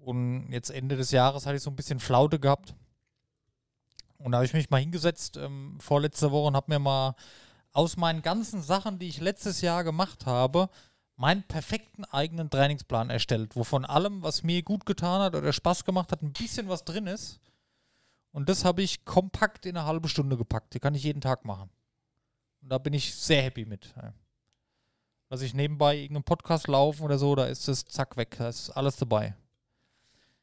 [0.00, 2.74] Und jetzt Ende des Jahres hatte ich so ein bisschen Flaute gehabt.
[4.18, 7.16] Und da habe ich mich mal hingesetzt ähm, vorletzte Woche und habe mir mal
[7.72, 10.68] aus meinen ganzen Sachen, die ich letztes Jahr gemacht habe,
[11.16, 15.84] meinen perfekten eigenen Trainingsplan erstellt, wo von allem, was mir gut getan hat oder Spaß
[15.84, 17.40] gemacht hat, ein bisschen was drin ist.
[18.38, 20.72] Und das habe ich kompakt in eine halbe Stunde gepackt.
[20.72, 21.70] Die kann ich jeden Tag machen.
[22.62, 23.92] Und da bin ich sehr happy mit.
[23.96, 24.14] Ja.
[25.28, 28.36] Lass ich nebenbei irgendeinen Podcast laufen oder so, da ist das zack weg.
[28.38, 29.34] Da ist alles dabei.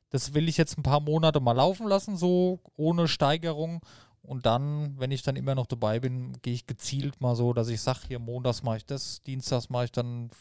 [0.09, 3.79] Das will ich jetzt ein paar Monate mal laufen lassen, so ohne Steigerung.
[4.21, 7.69] Und dann, wenn ich dann immer noch dabei bin, gehe ich gezielt mal so, dass
[7.69, 10.31] ich sage, hier montags mache ich das, dienstags mache ich dann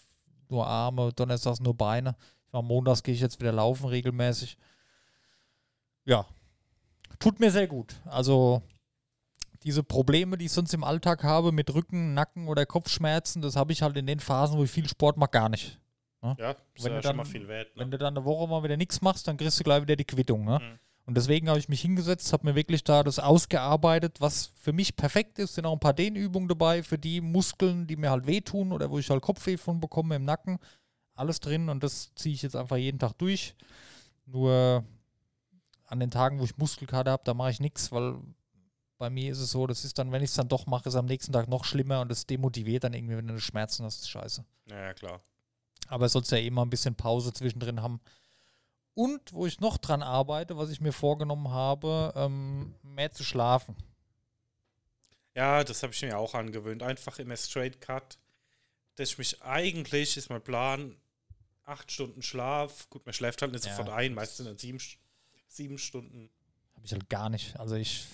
[0.49, 2.17] nur Arme, donnerstags nur Beine.
[2.51, 4.59] Mache montags gehe ich jetzt wieder laufen regelmäßig.
[6.05, 6.27] Ja,
[7.19, 7.95] tut mir sehr gut.
[8.07, 8.63] Also
[9.63, 13.73] diese Probleme, die ich sonst im Alltag habe mit Rücken, Nacken oder Kopfschmerzen, das habe
[13.73, 15.81] ich halt in den Phasen, wo ich viel Sport mache, gar nicht.
[16.39, 17.69] Ja, ist Wenn ja du schon dann- mal viel wert.
[17.75, 17.91] Wenn Ne?
[17.93, 20.45] du dann eine Woche mal wieder nichts machst, dann kriegst du gleich wieder die Quittung.
[20.47, 20.59] Ne?
[20.59, 20.79] Mhm.
[21.07, 24.97] Und deswegen habe ich mich hingesetzt, habe mir wirklich da das ausgearbeitet, was für mich
[24.97, 25.55] perfekt ist.
[25.55, 28.99] Sind auch ein paar Dehnübungen dabei für die Muskeln, die mir halt wehtun oder wo
[28.99, 30.59] ich halt Kopfweh von bekomme im Nacken.
[31.15, 33.55] Alles drin und das ziehe ich jetzt einfach jeden Tag durch.
[34.25, 34.83] Nur
[35.95, 38.19] an den Tagen, wo ich Muskelkater habe, da mache ich nichts, weil
[38.99, 40.95] bei mir ist es so, das ist dann, wenn ich es dann doch mache, ist
[40.95, 44.11] am nächsten Tag noch schlimmer und das demotiviert dann irgendwie, wenn du Schmerzen hast, ist
[44.11, 44.45] scheiße.
[44.67, 45.21] Ja, klar.
[45.89, 48.01] Aber es sollst ja immer ein bisschen Pause zwischendrin haben.
[48.95, 53.75] Und wo ich noch dran arbeite, was ich mir vorgenommen habe, ähm, mehr zu schlafen.
[55.35, 56.83] Ja, das habe ich mir auch angewöhnt.
[56.83, 58.19] Einfach immer straight cut.
[58.95, 60.97] Dass ich mich eigentlich, ist mein Plan,
[61.65, 62.89] acht Stunden Schlaf.
[62.89, 64.79] Gut, man schläft halt nicht Ja, sofort ein, meistens dann sieben,
[65.55, 66.31] sieben Stunden.
[66.75, 67.59] Habe ich halt gar nicht.
[67.59, 68.05] Also ich,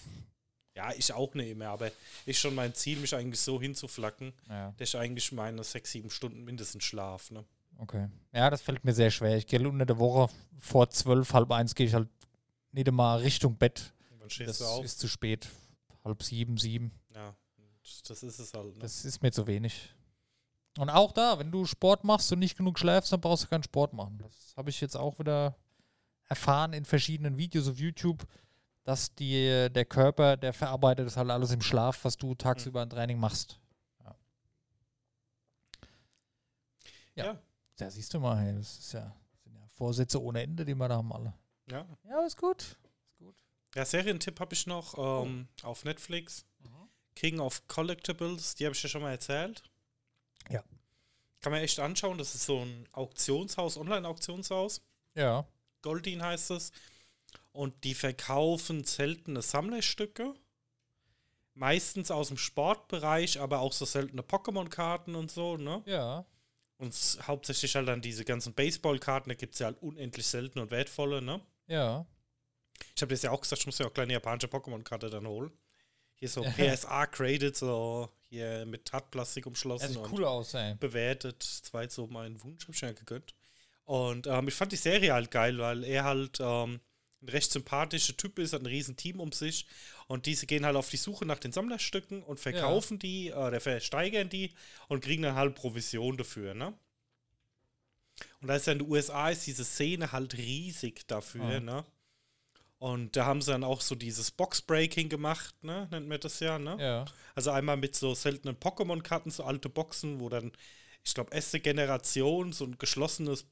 [0.74, 1.90] Ja, ich auch nicht mehr, aber
[2.26, 6.10] ist schon mein Ziel, mich eigentlich so hinzuflacken, ja, dass ich eigentlich meine sechs, sieben
[6.10, 7.30] Stunden mindestens schlaf.
[7.30, 7.44] Ne?
[7.78, 8.08] okay.
[8.32, 9.36] Ja, das fällt mir sehr schwer.
[9.36, 12.08] Ich gehe unter der Woche vor zwölf, halb eins gehe ich halt
[12.72, 13.92] nicht immer Richtung Bett.
[14.38, 15.48] Das ist zu spät.
[16.04, 16.92] Halb sieben, sieben.
[17.14, 17.34] Ja,
[18.06, 18.74] das ist es halt.
[18.74, 18.80] Ne?
[18.80, 19.92] Das ist mir zu wenig.
[20.78, 23.64] Und auch da, wenn du Sport machst und nicht genug schläfst, dann brauchst du keinen
[23.64, 24.18] Sport machen.
[24.18, 25.56] Das habe ich jetzt auch wieder
[26.30, 28.26] erfahren in verschiedenen Videos auf YouTube,
[28.84, 32.88] dass die, der Körper, der verarbeitet das halt alles im Schlaf, was du tagsüber im
[32.88, 33.60] Training machst.
[34.02, 34.16] Ja.
[37.16, 37.24] Ja.
[37.26, 37.38] Ja.
[37.78, 40.88] Ja, siehst du mal, hey, das ist ja, sind ja Vorsätze ohne Ende, die wir
[40.88, 41.34] da haben alle.
[41.70, 41.86] ja.
[42.08, 42.60] Ja, ist gut.
[42.62, 43.34] Ist gut.
[43.74, 46.44] Ja, Serientipp habe ich noch ähm, auf Netflix.
[47.16, 49.62] King of Collectibles, die habe ich ja schon mal erzählt.
[50.48, 50.62] Ja.
[51.40, 54.80] Kann man echt anschauen, das ist so ein Auktionshaus, Online-Auktionshaus.
[55.14, 55.44] Ja.
[55.82, 56.72] Goldin heißt es.
[57.52, 60.34] Und die verkaufen seltene Sammlerstücke.
[61.54, 65.82] Meistens aus dem Sportbereich, aber auch so seltene Pokémon-Karten und so, ne?
[65.84, 66.24] Ja.
[66.78, 66.94] Und
[67.26, 71.20] hauptsächlich halt dann diese ganzen Baseball-Karten, da gibt es ja halt unendlich seltene und wertvolle,
[71.20, 71.40] ne?
[71.66, 72.06] Ja.
[72.96, 75.50] Ich habe das ja auch gesagt, ich muss ja auch kleine japanische Pokémon-Karte dann holen.
[76.14, 76.74] Hier so Ja.
[76.74, 80.74] PSA graded, so hier mit Hartplastik umschlossen und cool aus, ey.
[80.76, 81.44] bewertet.
[81.62, 83.34] Das war jetzt so mein Wunsch, habe ich mir gegönnt.
[83.90, 86.78] Und ähm, ich fand die Serie halt geil, weil er halt ähm,
[87.22, 89.66] ein recht sympathischer Typ ist, hat ein riesen Team um sich
[90.06, 93.58] und diese gehen halt auf die Suche nach den Sammlerstücken und verkaufen die äh, oder
[93.60, 94.52] versteigern die
[94.86, 96.72] und kriegen dann halt Provision dafür, ne?
[98.40, 101.58] Und da ist ja in den USA ist diese Szene halt riesig dafür, Ah.
[101.60, 101.84] ne?
[102.78, 105.88] Und da haben sie dann auch so dieses Boxbreaking gemacht, ne?
[105.90, 106.76] Nennt man das ja, ne?
[106.78, 107.06] Ja.
[107.34, 110.52] Also einmal mit so seltenen Pokémon-Karten, so alte Boxen, wo dann,
[111.02, 113.46] ich glaube, erste Generation, so ein geschlossenes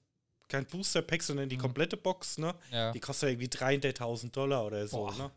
[0.49, 2.55] kein Booster-Pack, sondern die komplette Box, ne?
[2.71, 2.93] Ja.
[2.93, 5.15] Die kostet irgendwie 300.000 Dollar oder so, Boah.
[5.17, 5.31] ne?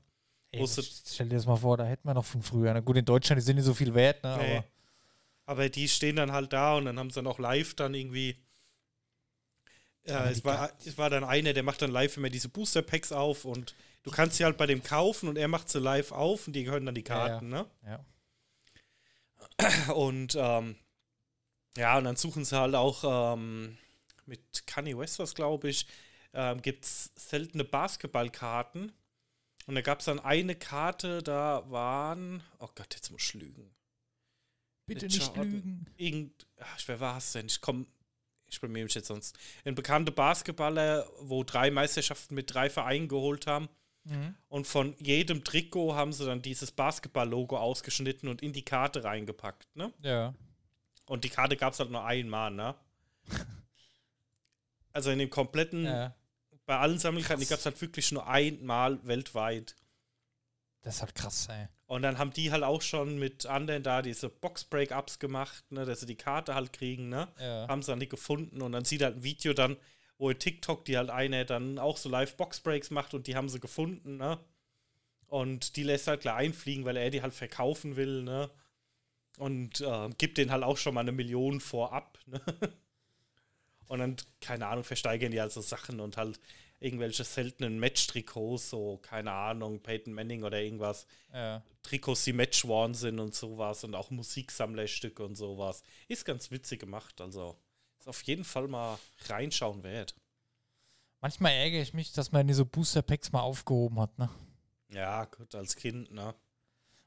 [0.52, 2.74] Ey, stell dir das mal vor, da hätten wir noch von früher.
[2.74, 4.38] Na gut, in Deutschland die sind nicht so viel wert, ne?
[4.38, 4.58] Nee.
[4.58, 4.66] Aber
[5.46, 8.36] Aber die stehen dann halt da und dann haben sie dann auch live dann irgendwie.
[10.06, 12.50] Ja, Aber es die war, es war dann einer, der macht dann live immer diese
[12.50, 16.12] Booster-Packs auf und du kannst sie halt bei dem kaufen und er macht sie live
[16.12, 17.28] auf und die gehören dann die Ja, ja.
[17.30, 17.66] Karten, ne?
[17.86, 18.06] ja.
[19.94, 20.76] Und ähm,
[21.78, 23.78] ja, und dann suchen sie halt auch ähm,
[24.26, 25.88] mit Kanye West, was glaube ich,
[26.34, 28.92] ähm, gibt es seltene Basketballkarten.
[29.68, 33.70] Und da gab es dann eine Karte, da waren, oh Gott, jetzt muss ich lügen.
[34.86, 35.52] Bitte nicht Jordan.
[35.52, 35.86] lügen.
[35.98, 37.46] Irgend, ach, wer war es denn?
[37.46, 37.86] Ich komme,
[38.48, 39.38] ich blamier mich jetzt sonst.
[39.64, 43.70] Ein bekannter Basketballer, wo drei Meisterschaften mit drei Vereinen geholt haben.
[44.04, 44.36] Mhm.
[44.48, 49.76] Und von jedem Trikot haben sie dann dieses Basketball-Logo ausgeschnitten und in die Karte reingepackt,
[49.76, 49.94] ne?
[50.02, 50.34] Ja.
[51.06, 52.76] Und die Karte gab es halt nur einmal, ne?
[54.94, 56.16] Also in dem kompletten, ja.
[56.66, 59.76] bei allen Sammelkarten, die gab es halt wirklich nur einmal weltweit.
[60.82, 61.68] Das ist halt krass, ey.
[61.86, 66.00] Und dann haben die halt auch schon mit anderen da diese Box-Break-Ups gemacht, ne, dass
[66.00, 67.28] sie die Karte halt kriegen, ne?
[67.38, 67.68] Ja.
[67.68, 69.78] Haben sie dann nicht gefunden und dann sieht halt ein Video dann,
[70.18, 74.18] wo TikTok die halt eine dann auch so Live-Box-Breaks macht und die haben sie gefunden,
[74.18, 74.40] ne?
[75.28, 78.50] Und die lässt halt gleich einfliegen, weil er die halt verkaufen will, ne?
[79.38, 82.42] Und äh, gibt denen halt auch schon mal eine Million vorab, ne?
[83.92, 86.40] Und dann, keine Ahnung, versteigern die halt so Sachen und halt
[86.80, 91.06] irgendwelche seltenen Match-Trikots, so, keine Ahnung, Peyton Manning oder irgendwas.
[91.34, 91.62] ja.
[91.84, 95.84] Trikots, die Match-worn sind und sowas und auch Musiksammlerstücke und sowas.
[96.08, 97.58] Ist ganz witzig gemacht, also
[98.00, 100.16] ist auf jeden Fall mal reinschauen wert.
[101.20, 104.30] Manchmal ärgere ich mich, dass man diese Booster-Packs mal aufgehoben hat, ne?
[104.90, 106.34] Ja, gut, als Kind, ne?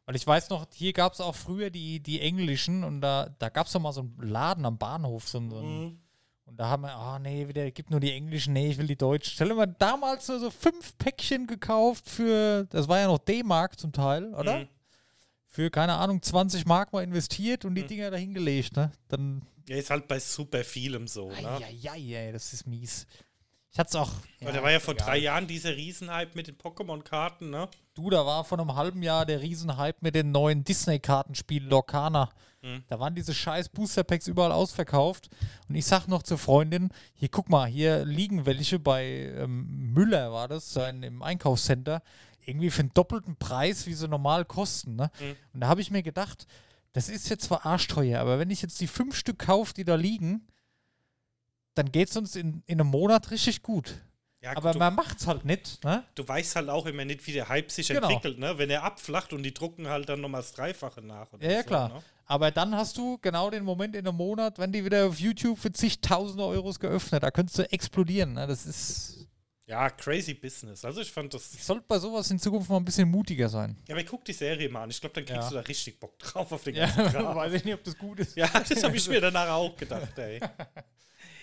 [0.04, 3.48] Weil ich weiß noch, hier gab es auch früher die, die englischen und da, da
[3.48, 5.26] gab es doch mal so einen Laden am Bahnhof.
[5.28, 6.00] So, so einen- Mhm.
[6.46, 8.96] Und da haben wir, ah nee, wieder gibt nur die englischen, nee, ich will die
[8.96, 9.32] deutschen.
[9.34, 13.78] Stell dir mal damals nur so fünf Päckchen gekauft für, das war ja noch D-Mark
[13.78, 14.58] zum Teil, oder?
[14.60, 14.68] Mhm.
[15.46, 17.88] Für, keine Ahnung, 20 Mark mal investiert und die Mhm.
[17.88, 18.92] Dinger dahingelegt, ne?
[19.08, 21.36] Dann, Ja, ist halt bei super vielem so, ne?
[21.56, 23.06] eieiei, ey, das ist mies.
[23.74, 24.12] Ich hatte es auch.
[24.40, 25.06] Weil da war ja vor egal.
[25.08, 27.68] drei Jahren dieser Riesenhype mit den Pokémon-Karten, ne?
[27.94, 32.30] Du, da war vor einem halben Jahr der Riesenhype mit den neuen Disney-Kartenspielen Lorcana.
[32.62, 32.84] Mhm.
[32.86, 35.28] Da waren diese scheiß Booster-Packs überall ausverkauft.
[35.68, 40.30] Und ich sag noch zur Freundin, hier guck mal, hier liegen welche bei ähm, Müller,
[40.30, 42.00] war das, da in, im Einkaufscenter,
[42.46, 44.94] irgendwie für einen doppelten Preis, wie sie normal kosten.
[44.94, 45.10] Ne?
[45.18, 45.36] Mhm.
[45.52, 46.46] Und da habe ich mir gedacht,
[46.92, 49.96] das ist jetzt zwar arschteuer, aber wenn ich jetzt die fünf Stück kaufe, die da
[49.96, 50.46] liegen,
[51.74, 53.94] dann geht es uns in, in einem Monat richtig gut.
[54.40, 55.82] Ja, aber gut, man macht es halt nicht.
[55.84, 56.04] Ne?
[56.14, 58.08] du, weißt halt auch immer nicht, wie der Hype sich Genau.
[58.08, 58.58] entwickelt, ne?
[58.58, 61.28] Wenn er abflacht und die drucken halt dann nochmal das Dreifache nach.
[61.40, 61.88] Ja, ja, so, klar.
[61.88, 62.02] Ne?
[62.26, 65.58] Aber dann hast du genau den Moment in einem Monat, wenn die wieder auf YouTube
[65.58, 68.34] für zigtausende Euros geöffnet, da könntest du explodieren.
[68.34, 68.46] Ne?
[68.46, 69.26] Das ist.
[69.66, 70.84] Ja, crazy Business.
[70.84, 71.54] Also ich fand das.
[71.54, 73.78] Ich sollte bei sowas in Zukunft mal ein bisschen mutiger sein.
[73.88, 74.90] Ja, aber guck die Serie mal an.
[74.90, 75.48] Ich glaube, dann kriegst Ja.
[75.48, 77.34] du da richtig Bock drauf auf den Ja, ganzen Kram.
[77.34, 78.36] weiß ich nicht, ob das gut ist.
[78.36, 80.38] Ja, das habe ich mir danach auch gedacht, ey.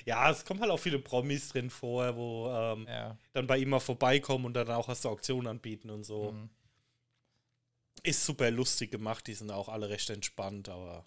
[0.05, 3.17] Ja, es kommen halt auch viele Promis drin vor, wo ähm, Ja.
[3.33, 6.31] dann bei ihm mal vorbeikommen und dann auch aus der Auktion anbieten und so.
[6.31, 6.49] Mhm.
[8.03, 11.05] Ist super lustig gemacht, die sind auch alle recht entspannt, aber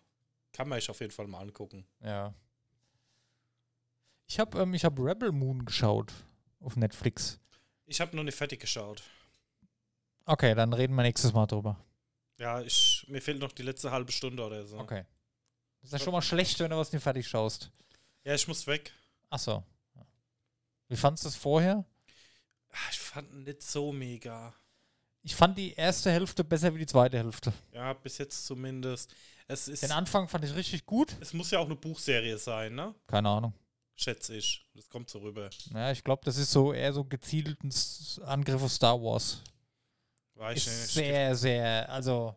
[0.52, 1.87] kann man sich auf jeden Fall mal angucken.
[2.00, 2.33] ja.
[4.26, 6.11] Ich habe ähm, ich hab Rebel Moon geschaut
[6.61, 7.38] auf Netflix.
[7.85, 9.02] Ich habe noch nicht fertig geschaut.
[10.24, 11.76] Okay, dann reden wir nächstes Mal drüber.
[12.38, 14.78] Ja, ich, mir fehlt noch die letzte halbe Stunde oder so.
[14.78, 15.04] Okay.
[15.83, 17.70] Das ist ja schon mal schlecht, wenn du was nicht fertig schaust.
[18.24, 18.92] Ja, ich muss weg.
[19.30, 19.62] Achso.
[20.88, 21.84] Wie fandest du es vorher?
[22.70, 24.52] Ah, Ich fand nicht so mega.
[25.22, 27.52] Ich fand die erste Hälfte besser wie die zweite Hälfte.
[27.72, 29.14] Ja, bis jetzt zumindest.
[29.48, 29.82] Es ist.
[29.82, 31.16] Den Anfang fand ich richtig gut.
[31.20, 32.94] Es muss ja auch eine Buchserie sein, ne?
[33.06, 33.54] Keine Ahnung.
[33.96, 34.66] Schätze ich.
[34.74, 35.48] Das kommt so rüber.
[35.72, 37.70] Ja, ich glaube, das ist so eher so gezielten
[38.24, 39.40] Angriff auf Star Wars.
[40.34, 40.92] Weiß ich Ist nicht.
[40.94, 42.34] sehr, sehr, also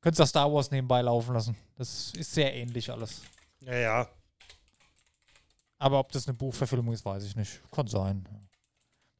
[0.00, 1.56] könntest du Star Wars nebenbei laufen lassen.
[1.76, 3.22] Das ist sehr ähnlich alles.
[3.60, 4.10] Ja, ja.
[5.82, 7.60] Aber ob das eine Buchverfilmung ist, weiß ich nicht.
[7.72, 8.24] Kann sein.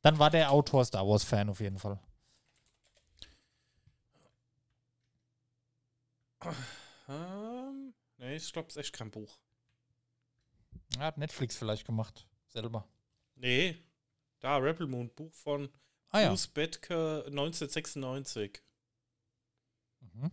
[0.00, 1.98] Dann war der Autor Star Wars-Fan auf jeden Fall.
[7.08, 9.40] Ähm, nee, ich glaube, es ist echt kein Buch.
[10.98, 12.28] Er hat Netflix vielleicht gemacht.
[12.46, 12.86] Selber.
[13.34, 13.76] Nee.
[14.38, 15.68] Da, Rebel Moon, Buch von
[16.10, 16.28] Ah ja.
[16.28, 18.62] Bruce Bettke 1996.
[19.98, 20.30] Mhm.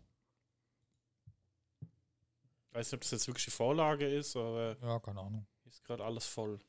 [2.70, 5.48] Weiß nicht, ob das jetzt wirklich die Vorlage ist, aber Ja, keine Ahnung.
[5.90, 6.60] Gerade alles voll.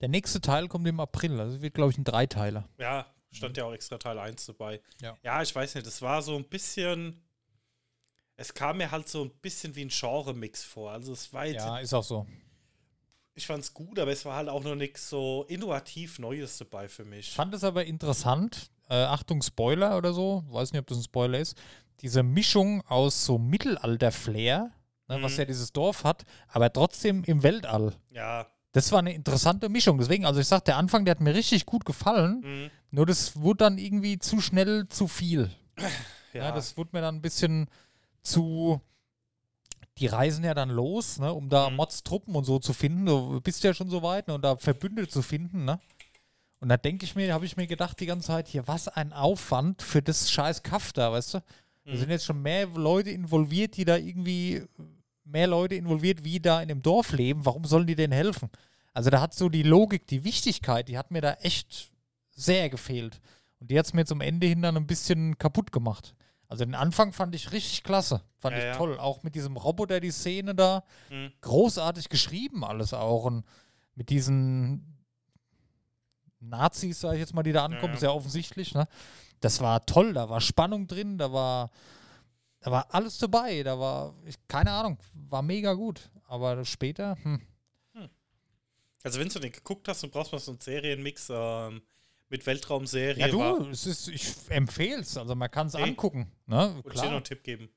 [0.00, 1.38] Der nächste Teil kommt im April.
[1.40, 2.68] Also wird, glaube ich, ein Dreiteiler.
[2.78, 4.80] Ja, stand ja auch extra Teil 1 dabei.
[5.02, 5.16] Ja.
[5.22, 7.20] ja, ich weiß nicht, es war so ein bisschen.
[8.36, 10.92] Es kam mir halt so ein bisschen wie ein Genre-Mix vor.
[10.92, 12.26] Also es war jetzt Ja, ist auch so.
[13.34, 17.02] Ich fand's gut, aber es war halt auch noch nichts so innovativ Neues dabei für
[17.02, 17.30] Ich mich.
[17.34, 21.38] fand es aber interessant, äh, Achtung Spoiler oder so, weiß nicht, ob das ein Spoiler
[21.38, 21.56] ist,
[22.00, 24.70] diese Mischung aus so Mittelalter-Flair,
[25.10, 25.38] ne, was Mhm.
[25.40, 27.92] ja dieses Dorf hat, aber trotzdem im Weltall.
[28.10, 28.46] Ja.
[28.72, 29.98] Das war eine interessante Mischung.
[29.98, 32.70] Deswegen, also ich sag, der Anfang, der hat mir richtig gut gefallen, Mhm.
[32.92, 35.50] nur das wurde dann irgendwie zu schnell zu viel.
[36.32, 37.68] Ja, Ja, das wurde mir dann ein bisschen
[38.22, 38.80] zu.
[39.98, 41.76] Die reisen ja dann los, ne, um da Mhm.
[41.76, 43.04] Mods Truppen und so zu finden.
[43.06, 45.80] Du bist ja schon so weit, ne, und da Verbündete zu finden, ne?
[46.60, 49.12] Und da denke ich mir, habe ich mir gedacht die ganze Zeit, hier, was ein
[49.12, 51.38] Aufwand für das scheiß Kaff da, weißt du?
[51.86, 51.96] Da Mhm.
[51.96, 54.62] sind jetzt schon mehr Leute involviert, die da irgendwie,
[55.30, 57.44] mehr Leute involviert, wie da in dem Dorf leben.
[57.46, 58.50] Warum sollen die denen helfen?
[58.92, 61.90] Also da hat so die Logik, die Wichtigkeit, die hat mir da echt
[62.30, 63.20] sehr gefehlt.
[63.60, 66.14] Und die hat es mir zum Ende hin dann ein bisschen kaputt gemacht.
[66.48, 68.22] Also den Anfang fand ich richtig klasse.
[68.38, 68.76] Fand Ja, ich ja.
[68.76, 68.98] toll.
[68.98, 70.82] Auch mit diesem Roboter, die Szene da.
[71.08, 71.30] Mhm.
[71.42, 73.24] Großartig geschrieben alles auch.
[73.24, 73.44] Und
[73.94, 74.98] mit diesen
[76.40, 78.00] Nazis, sag ich jetzt mal, die da ankommen, ja.
[78.00, 78.74] sehr offensichtlich.
[78.74, 78.88] Ne?
[79.40, 80.12] Das war toll.
[80.14, 81.18] Da war Spannung drin.
[81.18, 81.70] Da war,
[82.60, 83.62] da war alles dabei.
[83.62, 84.98] Da war, ich, keine Ahnung,
[85.28, 86.10] war mega gut.
[86.28, 87.40] Aber später, hm.
[89.02, 91.80] Also wenn du den geguckt hast und brauchst mal so einen Serienmix ähm,
[92.28, 95.16] mit Weltraumserie, Ja, du, es ist, ich empfehle es.
[95.16, 95.82] Also man kann es Nee.
[95.84, 96.30] angucken.
[96.46, 96.56] Ne?
[96.56, 97.12] wollte ich dir noch Klar.
[97.12, 97.70] einen Tipp geben.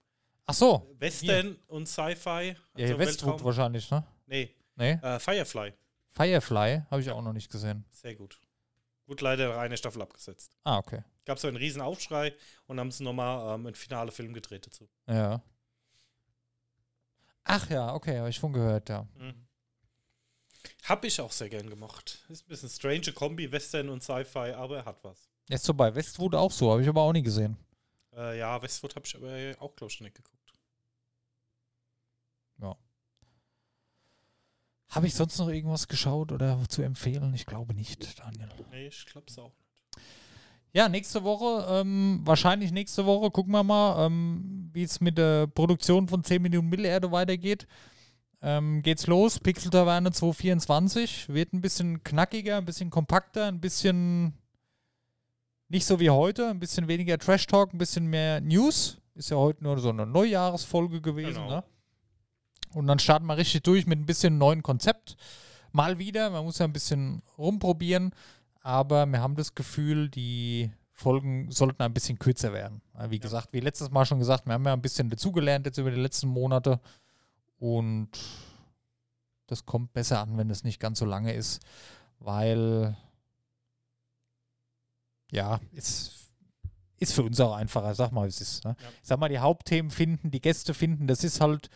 [0.46, 0.94] Ach so.
[1.00, 2.56] Western und Sci-Fi.
[2.76, 3.44] Ja, also Westwood Weltraum.
[3.46, 4.04] wahrscheinlich, ne?
[4.26, 4.92] Nee, Nee.
[5.02, 5.72] äh, Firefly.
[6.12, 7.86] Firefly habe ich auch noch nicht gesehen.
[7.92, 8.38] Sehr gut.
[9.08, 10.58] Wurde leider eine Staffel abgesetzt.
[10.66, 11.04] Ah, okay.
[11.26, 12.34] Gab so einen riesen Aufschrei
[12.68, 14.90] und haben sie nochmal ähm, einen finale Film gedreht dazu.
[15.08, 15.42] Ja.
[17.46, 19.08] Ach ja, okay, habe ich von gehört, ja.
[19.16, 19.48] Mhm.
[20.86, 22.24] Hab ich auch sehr gern gemacht.
[22.30, 25.30] Ist ein bisschen strange Kombi, Western und Sci-Fi, aber er hat was.
[25.50, 27.58] Ist so bei Westwood auch so, habe ich aber auch nie gesehen.
[28.16, 30.44] Äh, ja, Westwood habe ich aber auch, glaube ich, nicht geguckt.
[34.94, 37.34] Habe ich sonst noch irgendwas geschaut oder zu empfehlen?
[37.34, 38.50] Ich glaube nicht, Daniel.
[38.70, 40.08] Nee, ich glaub's auch nicht.
[40.76, 45.46] Ja, nächste Woche, ähm, wahrscheinlich nächste Woche, gucken wir mal, ähm, wie es mit der
[45.46, 47.68] Produktion von 10 Millionen Mittelerde weitergeht.
[48.42, 54.34] Ähm, geht's los, Pixel Taverne 224, wird ein bisschen knackiger, ein bisschen kompakter, ein bisschen
[55.70, 58.98] nicht so wie heute, ein bisschen weniger Trash Talk, ein bisschen mehr News.
[59.16, 61.50] Ist ja heute nur so eine Neujahresfolge gewesen, Genau.
[61.50, 61.64] ne?
[62.74, 65.16] Und dann starten wir richtig durch mit ein bisschen neuen Konzept.
[65.72, 68.12] Mal wieder, man muss ja ein bisschen rumprobieren,
[68.64, 72.82] aber wir haben das Gefühl, die Folgen sollten ein bisschen kürzer werden.
[72.98, 75.78] Äh, Wie gesagt, wie letztes Mal schon gesagt, wir haben ja ein bisschen dazugelernt jetzt
[75.78, 76.80] über die letzten Monate
[77.60, 78.10] und
[79.48, 81.62] das kommt besser an, wenn es nicht ganz so lange ist,
[82.20, 82.96] weil
[85.32, 86.32] ja, ist,
[86.98, 88.64] ist für uns auch einfacher, sag mal, wie es ist.
[88.64, 88.76] Ne?
[88.80, 88.88] Ja.
[89.02, 91.70] Ich sag mal, die Hauptthemen finden, die Gäste finden, das ist halt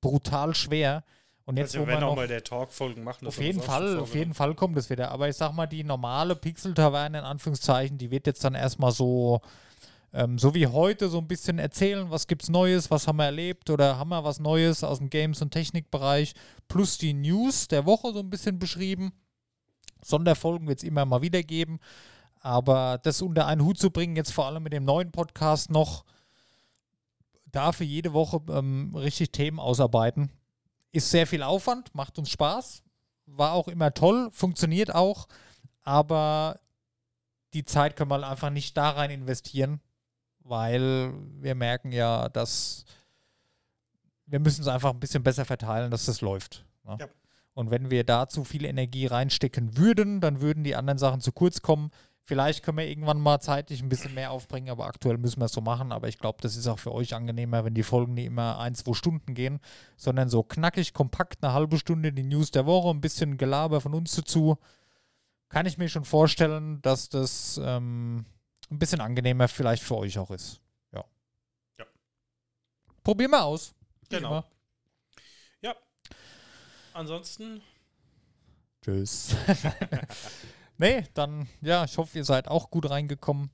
[0.00, 1.04] brutal schwer.
[1.44, 3.26] Und jetzt, also, wo wir man werden auch noch mal der Talk-Folgen machen.
[3.26, 4.34] auf jeden Fall, auf jeden.
[4.34, 5.10] Fall kommt es wieder.
[5.10, 9.40] Aber ich sag mal, die normale Pixel-Taverne in Anführungszeichen, die wird jetzt dann erstmal so,
[10.12, 13.70] ähm, so wie heute, so ein bisschen erzählen, was gibt's Neues, was haben wir erlebt
[13.70, 16.34] oder haben wir was Neues aus dem Games- und Technikbereich,
[16.68, 19.12] plus die News der Woche so ein bisschen beschrieben.
[20.04, 21.80] Sonderfolgen wird es immer mal wieder geben.
[22.40, 26.04] Aber das unter einen Hut zu bringen, jetzt vor allem mit dem neuen Podcast noch,
[27.52, 30.30] dafür jede Woche ähm, richtig Themen ausarbeiten,
[30.92, 32.82] ist sehr viel Aufwand, macht uns Spaß,
[33.26, 35.26] war auch immer toll, funktioniert auch,
[35.82, 36.60] aber
[37.54, 39.80] die Zeit können wir einfach nicht da rein investieren,
[40.40, 42.84] weil wir merken ja, dass
[44.26, 46.64] wir müssen es einfach ein bisschen besser verteilen, dass das läuft.
[46.84, 46.96] Ne?
[47.00, 47.08] Ja.
[47.54, 51.32] Und wenn wir da zu viel Energie reinstecken würden, dann würden die anderen Sachen zu
[51.32, 51.90] kurz kommen.
[52.24, 55.52] Vielleicht können wir irgendwann mal zeitlich ein bisschen mehr aufbringen, aber aktuell müssen wir es
[55.52, 55.90] so machen.
[55.90, 58.76] Aber ich glaube, das ist auch für euch angenehmer, wenn die Folgen nicht immer ein,
[58.76, 59.58] zwei Stunden gehen,
[59.96, 63.94] sondern so knackig, kompakt, eine halbe Stunde die News der Woche, ein bisschen Gelaber von
[63.94, 64.56] uns dazu.
[65.48, 68.24] Kann ich mir schon vorstellen, dass das ähm,
[68.70, 70.60] ein bisschen angenehmer vielleicht für euch auch ist.
[70.92, 71.04] Ja.
[71.78, 71.86] Ja.
[73.02, 73.74] Probieren wir aus.
[74.08, 74.44] Genau.
[75.60, 75.74] Ja.
[76.94, 77.62] Ansonsten,
[78.84, 79.36] Tschüss.
[80.78, 83.50] nee, dann, ja, ich hoffe, ihr seid auch gut reingekommen.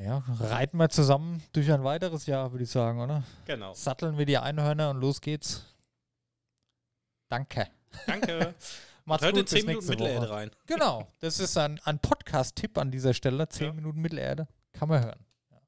[0.00, 3.22] Ja, reiten wir zusammen durch ein weiteres Jahr, würde ich sagen, oder?
[3.46, 3.72] genau.
[3.74, 5.64] Satteln wir die Einhörner und los geht's.
[7.28, 7.68] Danke.
[8.06, 8.54] Danke.
[9.04, 10.50] Macht's gut, bis 10 Minuten Mittelerde rein.
[10.66, 13.48] Genau, das ist ein, ein Podcast-Tipp an dieser Stelle.
[13.48, 13.72] 10 Ja.
[13.72, 14.48] Minuten Mittelerde.
[14.72, 15.26] Kann man hören.
[15.50, 15.58] Ja.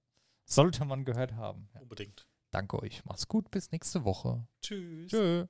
[0.45, 1.69] Sollte man gehört haben.
[1.75, 1.81] Ja.
[1.83, 2.27] Unbedingt.
[2.51, 3.05] Danke euch.
[3.05, 4.47] Macht's gut, bis nächste Woche.
[4.61, 5.11] Tschüss.
[5.11, 5.47] Tschö.